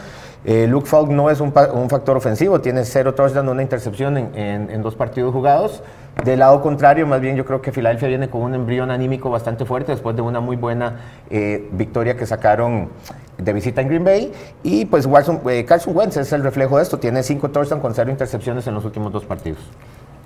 [0.46, 4.94] Eh, Luke Falk no es un, factor ofensivo, tiene cero touchdown, una intercepción en, dos
[4.94, 5.82] partidos jugados.
[6.24, 9.66] Del lado contrario, más bien yo creo que Filadelfia viene con un embrión anímico bastante
[9.66, 12.88] fuerte después de una muy buena eh, victoria que sacaron
[13.36, 14.32] de visita en Green Bay.
[14.62, 17.94] Y pues Watson- eh, Carson Wentz es el reflejo de esto, tiene cinco touchdowns con
[17.94, 19.58] cero intercepciones en los últimos dos partidos.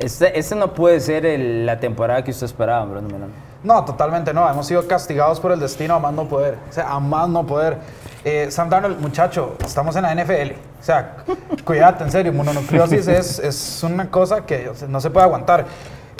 [0.00, 3.32] Este, este no puede ser el- la temporada que usted esperaba, Bruno Milano.
[3.62, 4.48] No, totalmente no.
[4.48, 6.56] Hemos sido castigados por el destino a más no poder.
[6.68, 7.76] O sea, a más no poder.
[8.24, 10.52] Eh, Sam Darnold, muchacho, estamos en la NFL.
[10.80, 11.16] O sea,
[11.64, 12.32] cuídate, en serio.
[12.32, 15.66] Mononucleosis es, es una cosa que no se puede aguantar.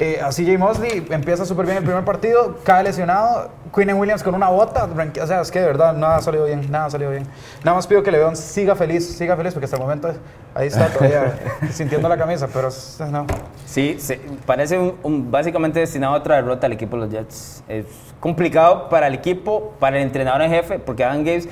[0.03, 3.51] Eh, así Jay Mosley empieza súper bien el primer partido, cae lesionado.
[3.75, 4.89] Quinn Williams con una bota.
[5.23, 7.27] O sea, es que de verdad nada ha salido bien, nada ha salido bien.
[7.63, 10.13] Nada más pido que León siga feliz, siga feliz, porque hasta el momento
[10.55, 11.39] ahí está todavía
[11.71, 12.71] sintiendo la camisa, pero
[13.13, 13.27] no.
[13.67, 17.63] Sí, se- parece un, un- básicamente destinado a otra derrota al equipo de los Jets.
[17.69, 17.85] Es
[18.19, 21.47] complicado para el equipo, para el entrenador en jefe, porque Adam Gates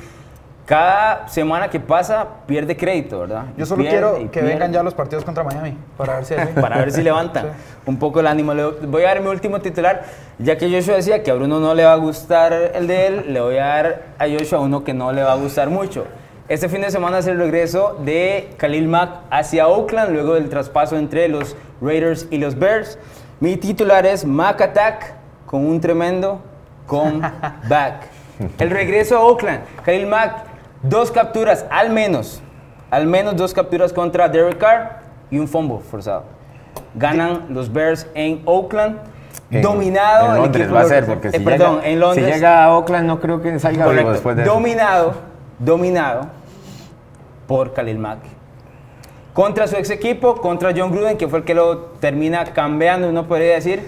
[0.69, 3.45] cada semana que pasa pierde crédito, ¿verdad?
[3.57, 4.49] Yo solo Pierde quiero que pierde.
[4.51, 7.51] vengan ya los partidos contra Miami para ver si para ver si levantan Sí.
[7.87, 8.53] un poco el ánimo.
[8.83, 10.03] Voy a dar mi último titular,
[10.39, 13.25] ya que Joshua decía que a Bruno no le va a gustar el de él,
[13.33, 16.05] le voy a dar a Joshua uno que no le va a gustar mucho.
[16.51, 20.99] Este fin de semana es el regreso de Khalil Mack hacia Oakland, luego del traspaso
[20.99, 22.99] entre los Raiders y los Bears.
[23.41, 25.15] Mi titular es Mack Attack
[25.47, 26.43] con un tremendo
[26.87, 28.09] comeback.
[28.61, 29.61] El regreso a Oakland.
[29.85, 30.45] Khalil Mack,
[30.83, 32.41] dos capturas al menos,
[32.91, 35.01] al menos dos capturas contra Derek Carr
[35.31, 36.25] y un fumble forzado.
[36.95, 38.99] Ganan los Bears en Oakland,
[39.51, 40.27] En- dominado.
[40.29, 42.27] En el Londres va a ser, porque eh, si, perdón, llega, en Londres.
[42.27, 44.13] si llega a Oakland no creo que salga Correcto.
[44.13, 44.53] después de eso.
[44.55, 45.15] dominado,
[45.59, 46.23] dominado
[47.47, 48.19] por Khalil Mack.
[49.33, 53.27] Contra su ex equipo, contra John Gruden, que fue el que lo termina cambiando, uno
[53.29, 53.87] podría decir.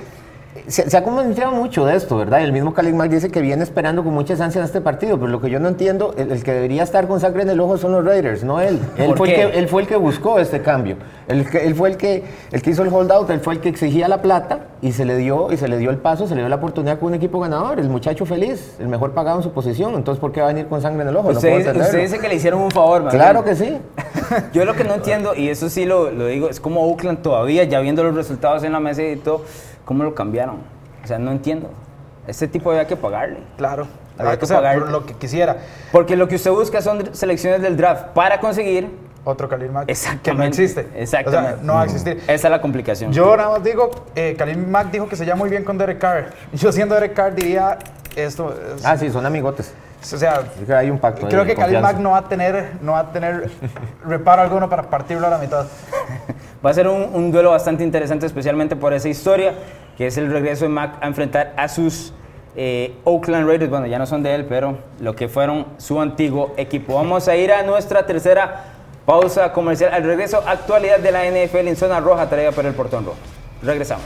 [0.66, 2.42] Se, se ha comentado mucho de esto, ¿verdad?
[2.42, 5.40] El mismo Khalil Mack dice que viene esperando con muchas ansias este partido, pero lo
[5.40, 7.92] que yo no entiendo, el, el que debería estar con sangre en el ojo son
[7.92, 8.80] los Raiders, no él.
[8.98, 10.96] Él ¿Por fue, el que, él fue el que buscó este cambio.
[11.28, 11.44] Él,
[11.76, 14.66] fue el que, el que hizo el holdout, él fue el que exigía la plata
[14.82, 16.98] y se le dio y se le dio el paso, se le dio la oportunidad
[16.98, 19.94] con un equipo ganador, el muchacho feliz, el mejor pagado en su posición.
[19.94, 21.30] Entonces, ¿por qué va a venir con sangre en el ojo?
[21.30, 23.78] No Usted, puedo usted dice que le hicieron un favor, Claro que sí.
[24.52, 27.62] Yo lo que no entiendo, y eso sí lo, lo digo, es como Oakland todavía,
[27.64, 29.44] ya viendo los resultados en la mesa y todo,
[29.90, 30.58] ¿cómo lo cambiaron?
[31.02, 31.68] O sea, no entiendo.
[32.28, 33.38] Este tipo había que pagarle.
[33.56, 33.88] Claro.
[34.16, 34.78] Había que o sea, pagar.
[34.78, 35.56] por lo que quisiera.
[35.90, 38.88] Porque lo que usted busca son selecciones del draft para conseguir.
[39.24, 39.88] Otro Khalil Mack.
[39.90, 40.30] Exactamente.
[40.30, 40.88] Que no existe.
[40.94, 41.54] Exactamente.
[41.54, 42.18] O sea, no va a existir.
[42.28, 43.12] Esa es la complicación.
[43.12, 45.98] Yo nada más digo, eh, Khalil Mack dijo que se lleva muy bien con Derek
[45.98, 46.26] Carr.
[46.52, 47.76] Yo siendo Derek Carr diría
[48.14, 48.54] esto.
[48.76, 49.74] es- Ah, sí, son amigotes.
[50.00, 51.26] O sea, que hay un pacto.
[51.26, 51.92] creo que Khalil confianza.
[51.94, 53.50] Mack no va a tener, no va a tener
[54.06, 55.66] reparo alguno para partirlo a la mitad.
[56.64, 59.54] Va a ser un, duelo bastante interesante, especialmente por esa historia,
[59.96, 62.12] que es el regreso de Mac a enfrentar a sus
[62.54, 63.70] eh, Oakland Raiders.
[63.70, 66.96] Bueno, ya no son de él, pero lo que fueron su antiguo equipo.
[66.96, 68.64] Vamos a ir a nuestra tercera
[69.06, 69.94] pausa comercial.
[69.94, 73.18] Al regreso, actualidad de la NFL en zona roja, traída por el portón rojo.
[73.62, 74.04] Regresamos.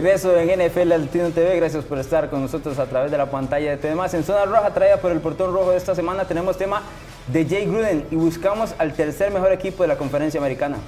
[0.00, 1.56] Regreso en NFL Latino TV.
[1.56, 4.72] Gracias por estar con nosotros a través de la pantalla de TV En Zona Roja,
[4.72, 6.82] traída por el portón rojo de esta semana, tenemos tema
[7.26, 10.78] de Jay Gruden y buscamos al tercer mejor equipo de la conferencia americana.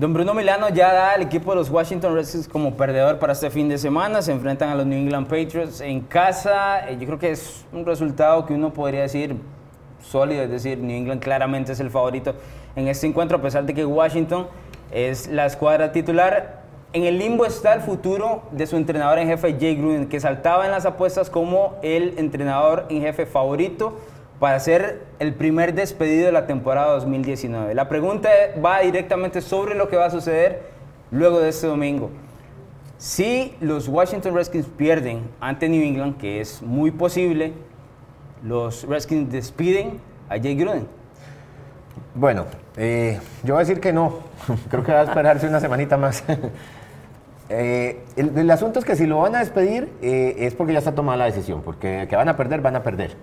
[0.00, 3.50] Don Bruno Milano ya da al equipo de los Washington Redskins como perdedor para este
[3.50, 4.22] fin de semana.
[4.22, 6.88] Se enfrentan a los New England Patriots en casa.
[6.88, 9.36] Eh, yo creo que es un resultado que uno podría decir
[10.00, 12.34] sólido, es decir, New England claramente es el favorito
[12.76, 14.46] en este encuentro, a pesar de que Washington
[14.90, 16.62] es la escuadra titular.
[16.94, 20.64] En el limbo está el futuro de su entrenador en jefe, Jay Gruden, que saltaba
[20.64, 23.98] en las apuestas como el entrenador en jefe favorito
[24.40, 27.74] para ser el primer despedido de la temporada 2019.
[27.74, 28.30] La pregunta
[28.64, 30.62] va directamente sobre lo que va a suceder
[31.10, 32.10] luego de este domingo.
[32.96, 37.52] Si los Washington Redskins pierden ante New England, que es muy posible,
[38.42, 40.88] los Redskins despiden a Jay Gruden.
[42.14, 42.46] Bueno,
[42.78, 44.20] eh, yo voy a decir que no.
[44.70, 46.24] Creo que va a esperarse una semanita más.
[47.52, 50.94] Eh, el, asunto es que si lo van a despedir eh, es porque ya está
[50.94, 53.16] tomada la decisión, porque que van a perder, van a perder.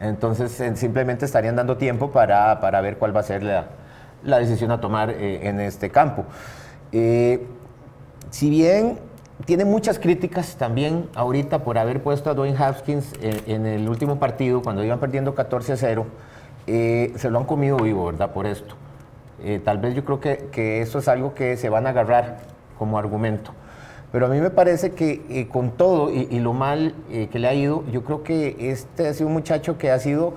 [0.00, 5.10] Entonces simplemente estarían dando tiempo para, ver cuál va a ser la, decisión a tomar
[5.10, 6.24] eh, en este campo.
[6.92, 7.46] Eh,
[8.30, 8.98] si bien
[9.44, 14.62] tiene muchas críticas también ahorita por haber puesto a Dwayne Haskins en, el último partido,
[14.62, 16.06] cuando iban perdiendo 14 a 0,
[16.66, 18.32] eh, se lo han comido vivo, ¿verdad?
[18.32, 18.74] Por esto.
[19.64, 22.38] tal vez yo creo que, que eso es algo que se van a agarrar
[22.78, 23.52] como argumento.
[24.10, 27.48] Pero a mí me parece que eh, con todo y, lo mal eh, que le
[27.48, 30.32] ha ido, yo creo que este ha sido un muchacho que ha sido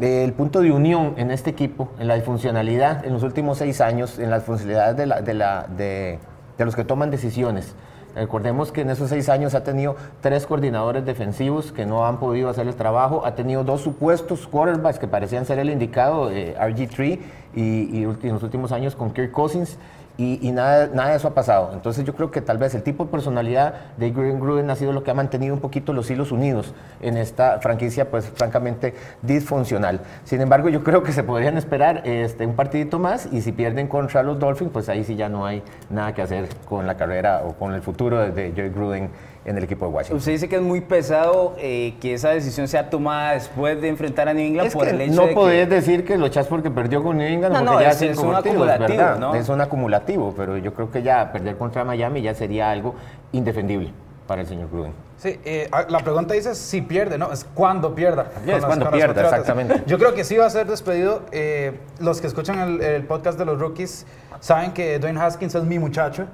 [0.00, 3.82] eh, el punto de unión en este equipo, en la disfuncionalidad en los últimos seis
[3.82, 6.18] años, en las funcionalidades de, la, de,
[6.56, 7.74] de, los que toman decisiones.
[8.14, 12.48] Recordemos que en esos seis años ha tenido tres coordinadores defensivos que no han podido
[12.48, 17.18] hacer el trabajo, ha tenido dos supuestos quarterbacks que parecían ser el indicado, RG3,
[17.54, 19.78] y, en los últimos años con Kirk Cousins
[20.16, 21.70] y, nada, nada de eso ha pasado.
[21.72, 24.92] Entonces yo creo que tal vez el tipo de personalidad de Green Gruden ha sido
[24.92, 30.02] lo que ha mantenido un poquito los hilos unidos en esta franquicia, pues francamente disfuncional.
[30.22, 33.88] Sin embargo, yo creo que se podrían esperar este, un partidito más y si pierden
[33.88, 37.42] contra los Dolphins, pues ahí sí ya no hay nada que hacer con la carrera
[37.44, 39.10] o con el futuro de Joe Gruden
[39.44, 40.18] en el equipo de Washington.
[40.18, 44.28] Usted dice que es muy pesado eh, que esa decisión sea tomada después de enfrentar
[44.28, 47.02] a New England por el hecho no de podés decir que lo echas porque perdió
[47.02, 49.34] con New England, no, porque ya es, un acumulativo, ¿no?
[49.34, 52.94] Es un acumulativo, pero yo creo que ya perder contra Miami ya sería algo
[53.32, 53.92] indefendible
[54.26, 54.92] para el señor Gruden.
[55.18, 57.32] Sí, eh, ah, la pregunta dice si pierde, ¿no?
[57.32, 58.26] Es cuando pierda.
[58.46, 59.82] es cuando pierda, exactamente.
[59.86, 61.22] Yo creo que sí va a ser despedido.
[61.32, 64.06] Eh, los que escuchan el, el, podcast de los rookies
[64.40, 66.26] saben que Dwayne Haskins es mi muchacho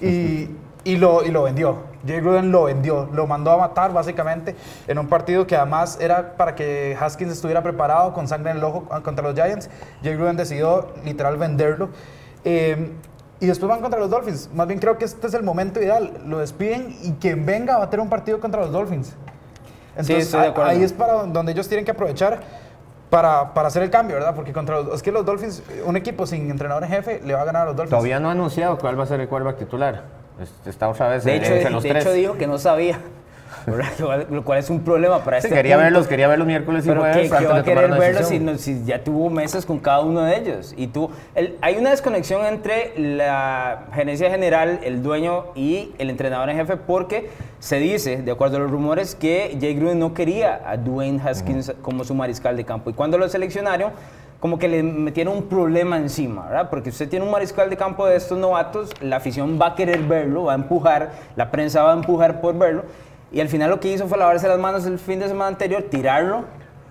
[0.00, 0.48] y,
[0.84, 1.94] y lo, y lo vendió.
[2.06, 4.54] Jay Gruden lo vendió, lo mandó a matar básicamente
[4.86, 8.64] en un partido que además era para que Haskins estuviera preparado con sangre en el
[8.64, 9.70] ojo contra los Giants.
[10.02, 11.88] Jay Gruden decidió literal venderlo.
[12.44, 12.92] Eh,
[13.40, 14.48] y después van contra los Dolphins.
[14.54, 16.20] Más bien creo que este es el momento ideal.
[16.26, 19.14] Lo despiden y quien venga va a tener un partido contra los Dolphins.
[19.96, 22.40] Entonces ahí es para donde ellos tienen que aprovechar
[23.10, 24.34] para, para, hacer el cambio, ¿verdad?
[24.34, 27.42] Porque contra los, es que los Dolphins, un equipo sin entrenador en jefe, le va
[27.42, 27.90] a ganar a los Dolphins.
[27.90, 30.23] Todavía no ha anunciado cuál va a ser el quarterback titular.
[30.66, 32.98] Está otra vez de hecho, los de hecho dijo que no sabía.
[34.30, 37.00] lo cual es un problema para sí, este quería verlos, quería verlos miércoles y Pero
[37.00, 38.28] jueves que, va a querer verlos
[38.60, 40.74] si, ya tuvo meses con cada uno de ellos.
[40.76, 41.10] Y tú,
[41.60, 47.30] hay una desconexión entre la gerencia general, el dueño y el entrenador en jefe porque
[47.58, 51.72] se dice, de acuerdo a los rumores, que Jay Gruden no quería a Dwayne Haskins
[51.80, 52.90] como su mariscal de campo.
[52.90, 53.92] Y cuando lo seleccionaron,
[54.44, 56.68] como que le metieron un problema encima, ¿verdad?
[56.68, 60.00] Porque usted tiene un mariscal de campo de estos novatos, la afición va a querer
[60.00, 62.82] verlo, va a empujar, la prensa va a empujar por verlo,
[63.32, 65.84] y al final lo que hizo fue lavarse las manos el fin de semana anterior,
[65.84, 66.44] tirarlo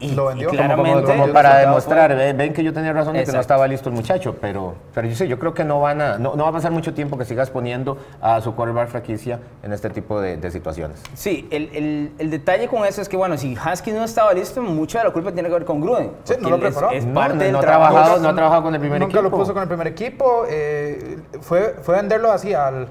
[0.04, 3.40] y lo vendió claramente, como, para demostrar, ven que yo tenía razón de que no
[3.40, 6.36] estaba listo el muchacho, pero, pero yo sé, yo creo que no van a, no,
[6.36, 10.20] va a pasar mucho tiempo que sigas poniendo a su quarterback franquicia en este tipo
[10.20, 11.02] de, situaciones.
[11.14, 15.00] Sí, el, el, detalle con eso es que, bueno, si Husky no estaba listo, mucha
[15.00, 16.12] de la culpa tiene que ver con Gruden.
[16.26, 16.92] Sí, no lo preparó.
[16.92, 19.22] Es, parte no, ha trabajado, no ha trabajado con el primer equipo.
[19.22, 22.90] Nunca lo puso con el primer equipo, eh, fue, fue venderlo así al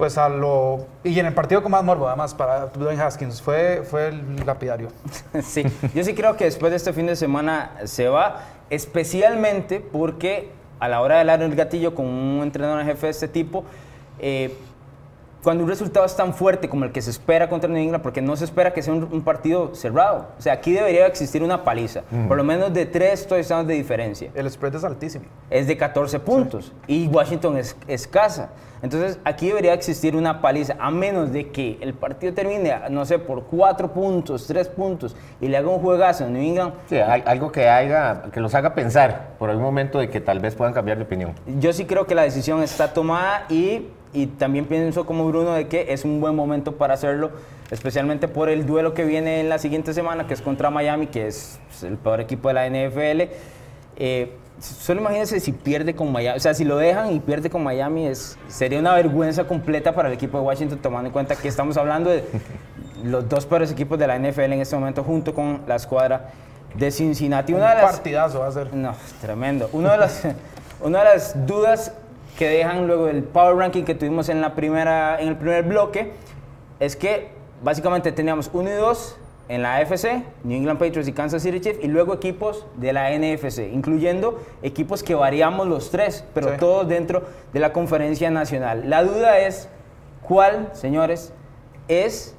[0.00, 0.86] pues a lo...
[1.04, 4.88] Y en el partido con más morbo, además, para Dwayne Haskins, fue, fue el lapidario.
[5.42, 5.62] sí,
[5.94, 8.40] yo sí creo que después de este fin de semana se va,
[8.70, 13.10] especialmente porque a la hora de dar el gatillo con un entrenador en jefe de
[13.10, 13.62] este tipo,
[14.20, 14.56] eh,
[15.42, 18.20] cuando un resultado es tan fuerte como el que se espera contra New England, porque
[18.20, 20.28] no se espera que sea un, partido cerrado.
[20.38, 24.30] O sea, aquí debería existir una paliza, por lo menos de tres touchdowns de diferencia.
[24.34, 25.24] El spread es altísimo.
[25.48, 28.50] Es de 14 puntos y Washington es escasa.
[28.82, 33.18] Entonces, aquí debería existir una paliza, a menos de que el partido termine, no sé,
[33.18, 36.72] por cuatro puntos, tres puntos, y le haga un juegazo a New England.
[36.88, 40.54] Sí, algo que, haga, que los haga pensar por algún momento de que tal vez
[40.54, 41.34] puedan cambiar de opinión.
[41.58, 45.68] Yo sí creo que la decisión está tomada y y también pienso como Bruno de
[45.68, 47.30] que es un buen momento para hacerlo,
[47.70, 51.28] especialmente por el duelo que viene en la siguiente semana, que es contra Miami, que
[51.28, 53.32] es el peor equipo de la NFL.
[53.96, 57.62] Eh, solo imagínense si pierde con Miami, o sea, si lo dejan y pierde con
[57.62, 61.48] Miami, es, sería una vergüenza completa para el equipo de Washington, tomando en cuenta que
[61.48, 62.24] estamos hablando de
[63.04, 66.30] los dos peores equipos de la NFL en este momento, junto con la escuadra
[66.74, 67.52] de Cincinnati.
[67.52, 68.74] Una un partidazo va a ser.
[68.74, 69.70] No, tremendo.
[69.72, 70.22] Una de las,
[70.80, 71.92] una de las dudas
[72.40, 76.12] que dejan luego el power ranking que tuvimos en, la primera, en el primer bloque
[76.78, 77.28] es que
[77.62, 79.16] básicamente teníamos 1 y 2
[79.48, 83.10] en la AFC, New England Patriots y Kansas City Chiefs, y luego equipos de la
[83.10, 88.88] NFC, incluyendo equipos que variamos los tres, pero todos dentro de la conferencia nacional.
[88.88, 89.68] La duda es,
[90.22, 91.34] ¿cuál, señores,
[91.88, 92.34] es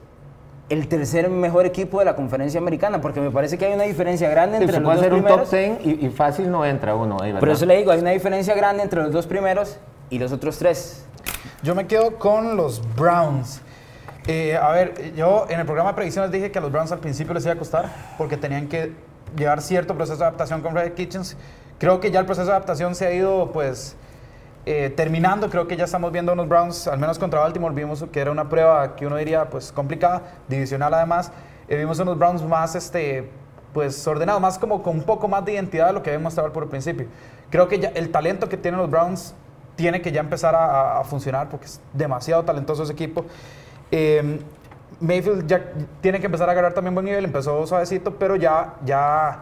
[0.70, 4.30] el tercer mejor equipo de la conferencia americana, porque me parece que hay una diferencia
[4.32, 5.50] grande entre los dos primeros.
[5.50, 7.92] puede ser un top 10 y, fácil no entra uno ahí, Pero eso le digo,
[7.92, 9.78] hay una diferencia grande entre los dos primeros
[10.12, 11.06] y los otros tres.
[11.64, 13.62] Yo me quedo con los Browns.
[14.28, 17.00] Eh, a ver, yo en el programa de predicciones dije que a los Browns al
[17.00, 18.94] principio les iba a costar porque tenían que
[19.36, 21.38] llevar cierto proceso de adaptación con Red Kitchens.
[21.80, 23.96] Creo que ya el proceso de adaptación se ha ido, pues,
[24.66, 25.50] eh, terminando.
[25.50, 28.50] Creo que ya estamos viendo unos Browns, al menos contra Baltimore, vimos que era una
[28.50, 31.32] prueba que uno diría, pues, complicada, divisional además.
[31.70, 33.30] Eh, vimos unos Browns más, este,
[33.74, 36.52] pues, ordenados, más como con un poco más de identidad de lo que habíamos mostrado
[36.52, 37.08] por el principio.
[37.50, 39.34] Creo que ya el talento que tienen los Browns
[39.82, 43.26] tiene que ya empezar a, funcionar porque es demasiado talentoso ese equipo.
[43.90, 44.40] Eh,
[45.00, 45.72] Mayfield ya
[46.02, 49.40] tiene que empezar a agarrar también buen nivel, empezó suavecito, pero ya, ya,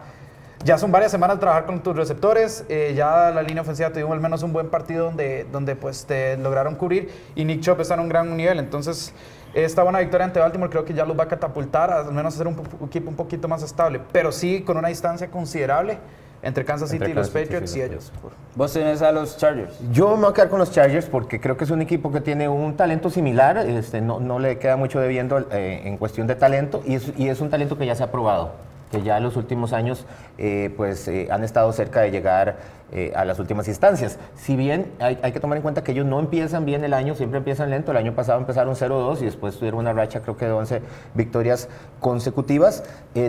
[0.64, 4.12] ya son varias semanas de trabajar con tus receptores, eh, ya la línea ofensiva tuvimos
[4.12, 7.92] al menos un buen partido donde, donde pues te lograron cubrir y Nick Chop está
[7.94, 9.12] en un gran nivel, entonces
[9.52, 12.38] esta buena victoria ante Baltimore creo que ya los va a catapultar, al menos a
[12.38, 15.98] ser un equipo un poquito más estable, pero sí con una distancia considerable
[16.42, 18.12] entre Kansas City y los Patriots y ellos.
[18.54, 19.78] ¿Vos tenés a los Chargers?
[19.92, 22.20] Yo me voy a quedar con los Chargers porque creo que es un equipo que
[22.20, 26.34] tiene un talento similar, este, no, no le queda mucho debiendo eh, en cuestión de
[26.34, 29.22] talento y es, y es un talento que ya se ha probado que ya en
[29.22, 30.04] los últimos años
[30.38, 32.56] eh, pues, eh, han estado cerca de llegar
[32.92, 34.18] eh, a las últimas instancias.
[34.34, 37.38] Si bien hay, que tomar en cuenta que ellos no empiezan bien el año, siempre
[37.38, 37.92] empiezan lento.
[37.92, 40.82] El año pasado empezaron 0-2 y después tuvieron una racha creo que de 11
[41.14, 41.68] victorias
[42.00, 42.82] consecutivas.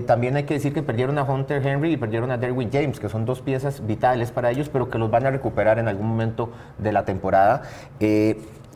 [0.07, 3.07] también hay que decir que perdieron a Hunter Henry y perdieron a Derwin James, que
[3.07, 6.49] son dos piezas vitales para ellos, pero que los van a recuperar en algún momento
[6.79, 7.61] de la temporada.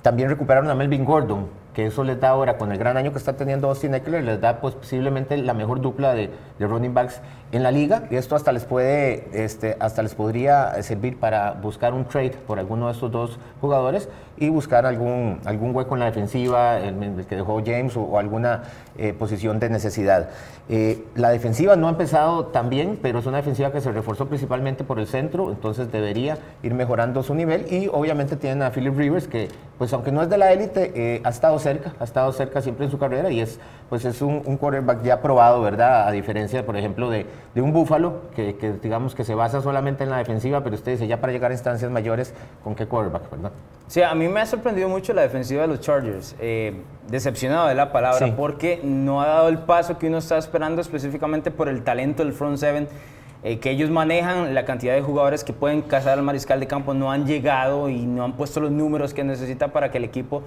[0.04, 3.18] también recuperaron a Melvin Gordon, que eso les da ahora, con el gran año que
[3.18, 7.22] está teniendo Austin Eckler, les da pues, posiblemente la mejor dupla de, de running backs
[7.52, 11.94] en la liga y esto hasta les puede, este, hasta les podría servir para buscar
[11.94, 16.08] un trade por alguno de estos dos jugadores y buscar algún, algún hueco en la
[16.08, 18.64] defensiva, el, que dejó James o, alguna
[18.98, 20.30] eh, posición de necesidad.
[20.68, 24.28] Eh, la defensiva no ha empezado tan bien, pero es una defensiva que se reforzó
[24.28, 28.98] principalmente por el centro, entonces debería ir mejorando su nivel y obviamente tienen a Philip
[28.98, 32.32] Rivers que, pues aunque no es de la élite, eh, ha estado cerca, ha estado
[32.34, 36.08] cerca siempre en su carrera y es, pues es un, un quarterback ya probado, ¿verdad?
[36.08, 40.04] A diferencia, por ejemplo, de, de un Búfalo, que, que, digamos que se basa solamente
[40.04, 42.34] en la defensiva, pero usted dice, ya para llegar a instancias mayores,
[42.64, 43.52] ¿con qué quarterback, verdad?
[43.88, 46.36] Sí, a mí me ha sorprendido mucho la defensiva de los Chargers.
[46.40, 50.82] Eh, decepcionado de la palabra, porque no ha dado el paso que uno está esperando
[50.82, 52.88] específicamente por el talento del front seven.
[53.44, 56.96] Eh, que ellos manejan, la cantidad de jugadores que pueden cazar al mariscal de campo
[56.96, 60.42] no han llegado y no han puesto los números que necesita para que el equipo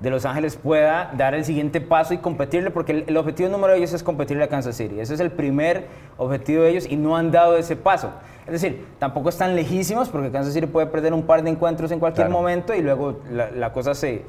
[0.00, 3.78] de Los Ángeles pueda dar el siguiente paso y competirle, porque el, objetivo número de
[3.78, 5.00] ellos es competirle a Kansas City.
[5.00, 5.86] Ese es el primer
[6.18, 8.10] objetivo de ellos y no han dado ese paso.
[8.46, 11.98] Es decir, tampoco están lejísimos porque Kansas City puede perder un par de encuentros en
[11.98, 14.22] cualquier momento y luego la, cosa se,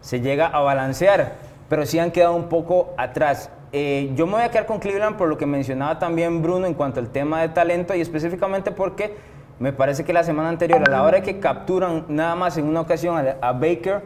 [0.00, 1.34] se, llega a balancear,
[1.68, 3.50] pero sí han quedado un poco atrás.
[3.72, 6.74] Eh, yo me voy a quedar con Cleveland por lo que mencionaba también Bruno en
[6.74, 9.14] cuanto al tema de talento y específicamente porque
[9.58, 12.82] me parece que la semana anterior, a la hora que capturan nada más en una
[12.82, 14.02] ocasión a Baker,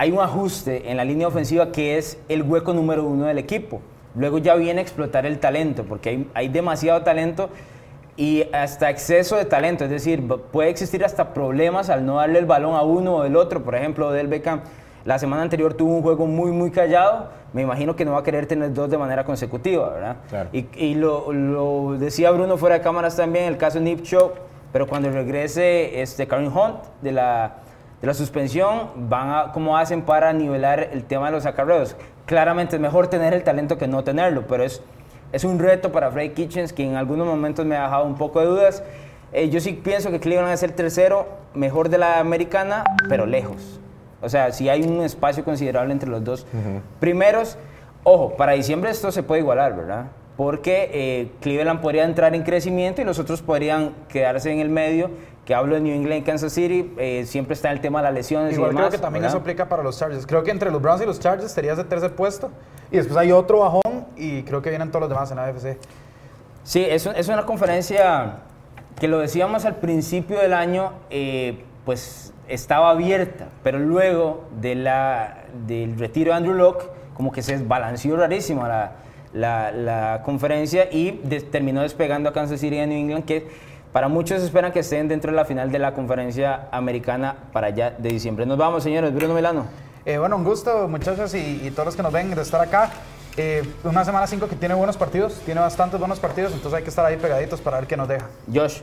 [0.00, 3.82] hay un ajuste en la línea ofensiva que es el hueco número uno del equipo.
[4.14, 7.50] Luego ya viene a explotar el talento, porque hay, hay demasiado talento
[8.16, 9.84] y hasta exceso de talento.
[9.84, 13.36] Es decir, puede existir hasta problemas al no darle el balón a uno o del
[13.36, 13.62] otro.
[13.62, 14.62] Por ejemplo, Del Beckham
[15.04, 17.28] la semana anterior tuvo un juego muy, muy callado.
[17.52, 20.16] Me imagino que no va a querer tener dos de manera consecutiva, ¿verdad?
[20.54, 24.30] Y, y lo, lo, decía Bruno fuera de cámaras también, el caso de Nip Show,
[24.72, 27.56] pero cuando regrese este Karen Hunt de la
[28.00, 31.96] de la suspensión, van a, cómo hacen para nivelar el tema de los acarreos.
[32.26, 34.82] Claramente es mejor tener el talento que no tenerlo, pero es,
[35.32, 38.40] es un reto para Freddy Kitchens que en algunos momentos me ha dejado un poco
[38.40, 38.82] de dudas.
[39.32, 43.80] Eh, yo sí pienso que Cleveland es el tercero mejor de la americana, pero lejos.
[44.22, 46.46] O sea, si hay un espacio considerable entre los dos
[46.98, 47.56] primeros.
[48.02, 50.06] Ojo, para diciembre esto se puede igualar, ¿verdad?
[50.36, 55.10] Porque eh, Cleveland podría entrar en crecimiento y los otros podrían quedarse en el medio.
[55.44, 58.14] Que hablo de New England y Kansas City, eh, siempre está el tema de las
[58.14, 58.88] lesiones Igual y demás.
[58.88, 59.36] creo que también ¿verdad?
[59.36, 60.26] eso aplica para los Chargers.
[60.26, 62.50] Creo que entre los Browns y los Chargers sería ese tercer puesto.
[62.92, 65.76] Y después hay otro bajón y creo que vienen todos los demás en la AFC.
[66.62, 68.36] Sí, es, es una conferencia
[69.00, 75.44] que lo decíamos al principio del año, eh, pues estaba abierta, pero luego de la,
[75.66, 78.92] del retiro de Andrew Locke, como que se desbalanceó rarísimo la,
[79.32, 81.12] la, la conferencia y
[81.50, 83.48] terminó despegando a Kansas City y a New England, que
[83.92, 87.94] para muchos esperan que estén dentro de la final de la conferencia americana para allá
[87.96, 88.46] de diciembre.
[88.46, 89.12] Nos vamos, señores.
[89.12, 89.66] Bruno Milano.
[90.04, 92.90] Eh, bueno, un gusto, muchachos, y, y todos los que nos ven de estar acá.
[93.36, 96.90] Eh, una semana 5 que tiene buenos partidos, tiene bastantes buenos partidos, entonces hay que
[96.90, 98.26] estar ahí pegaditos para ver qué nos deja.
[98.52, 98.80] Josh.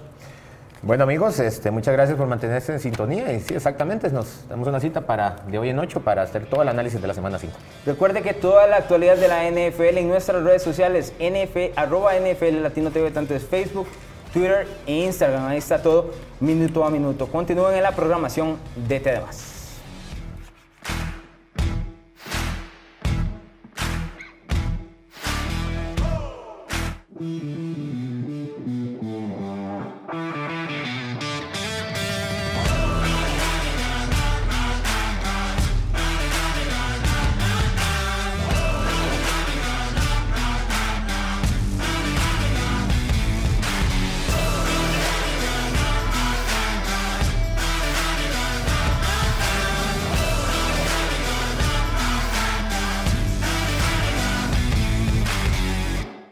[0.83, 4.79] Bueno amigos, este, muchas gracias por mantenerse en sintonía y sí, exactamente, nos damos una
[4.79, 7.53] cita para de hoy en ocho para hacer todo el análisis de la semana 5.
[7.85, 12.61] Recuerde que toda la actualidad de la NFL en nuestras redes sociales, NF, arroba NFL
[12.61, 13.87] Latino TV, tanto es Facebook,
[14.31, 15.47] Twitter e Instagram.
[15.47, 17.27] Ahí está todo minuto a minuto.
[17.27, 19.57] Continúen en la programación de TDMás.
[27.19, 27.66] Thank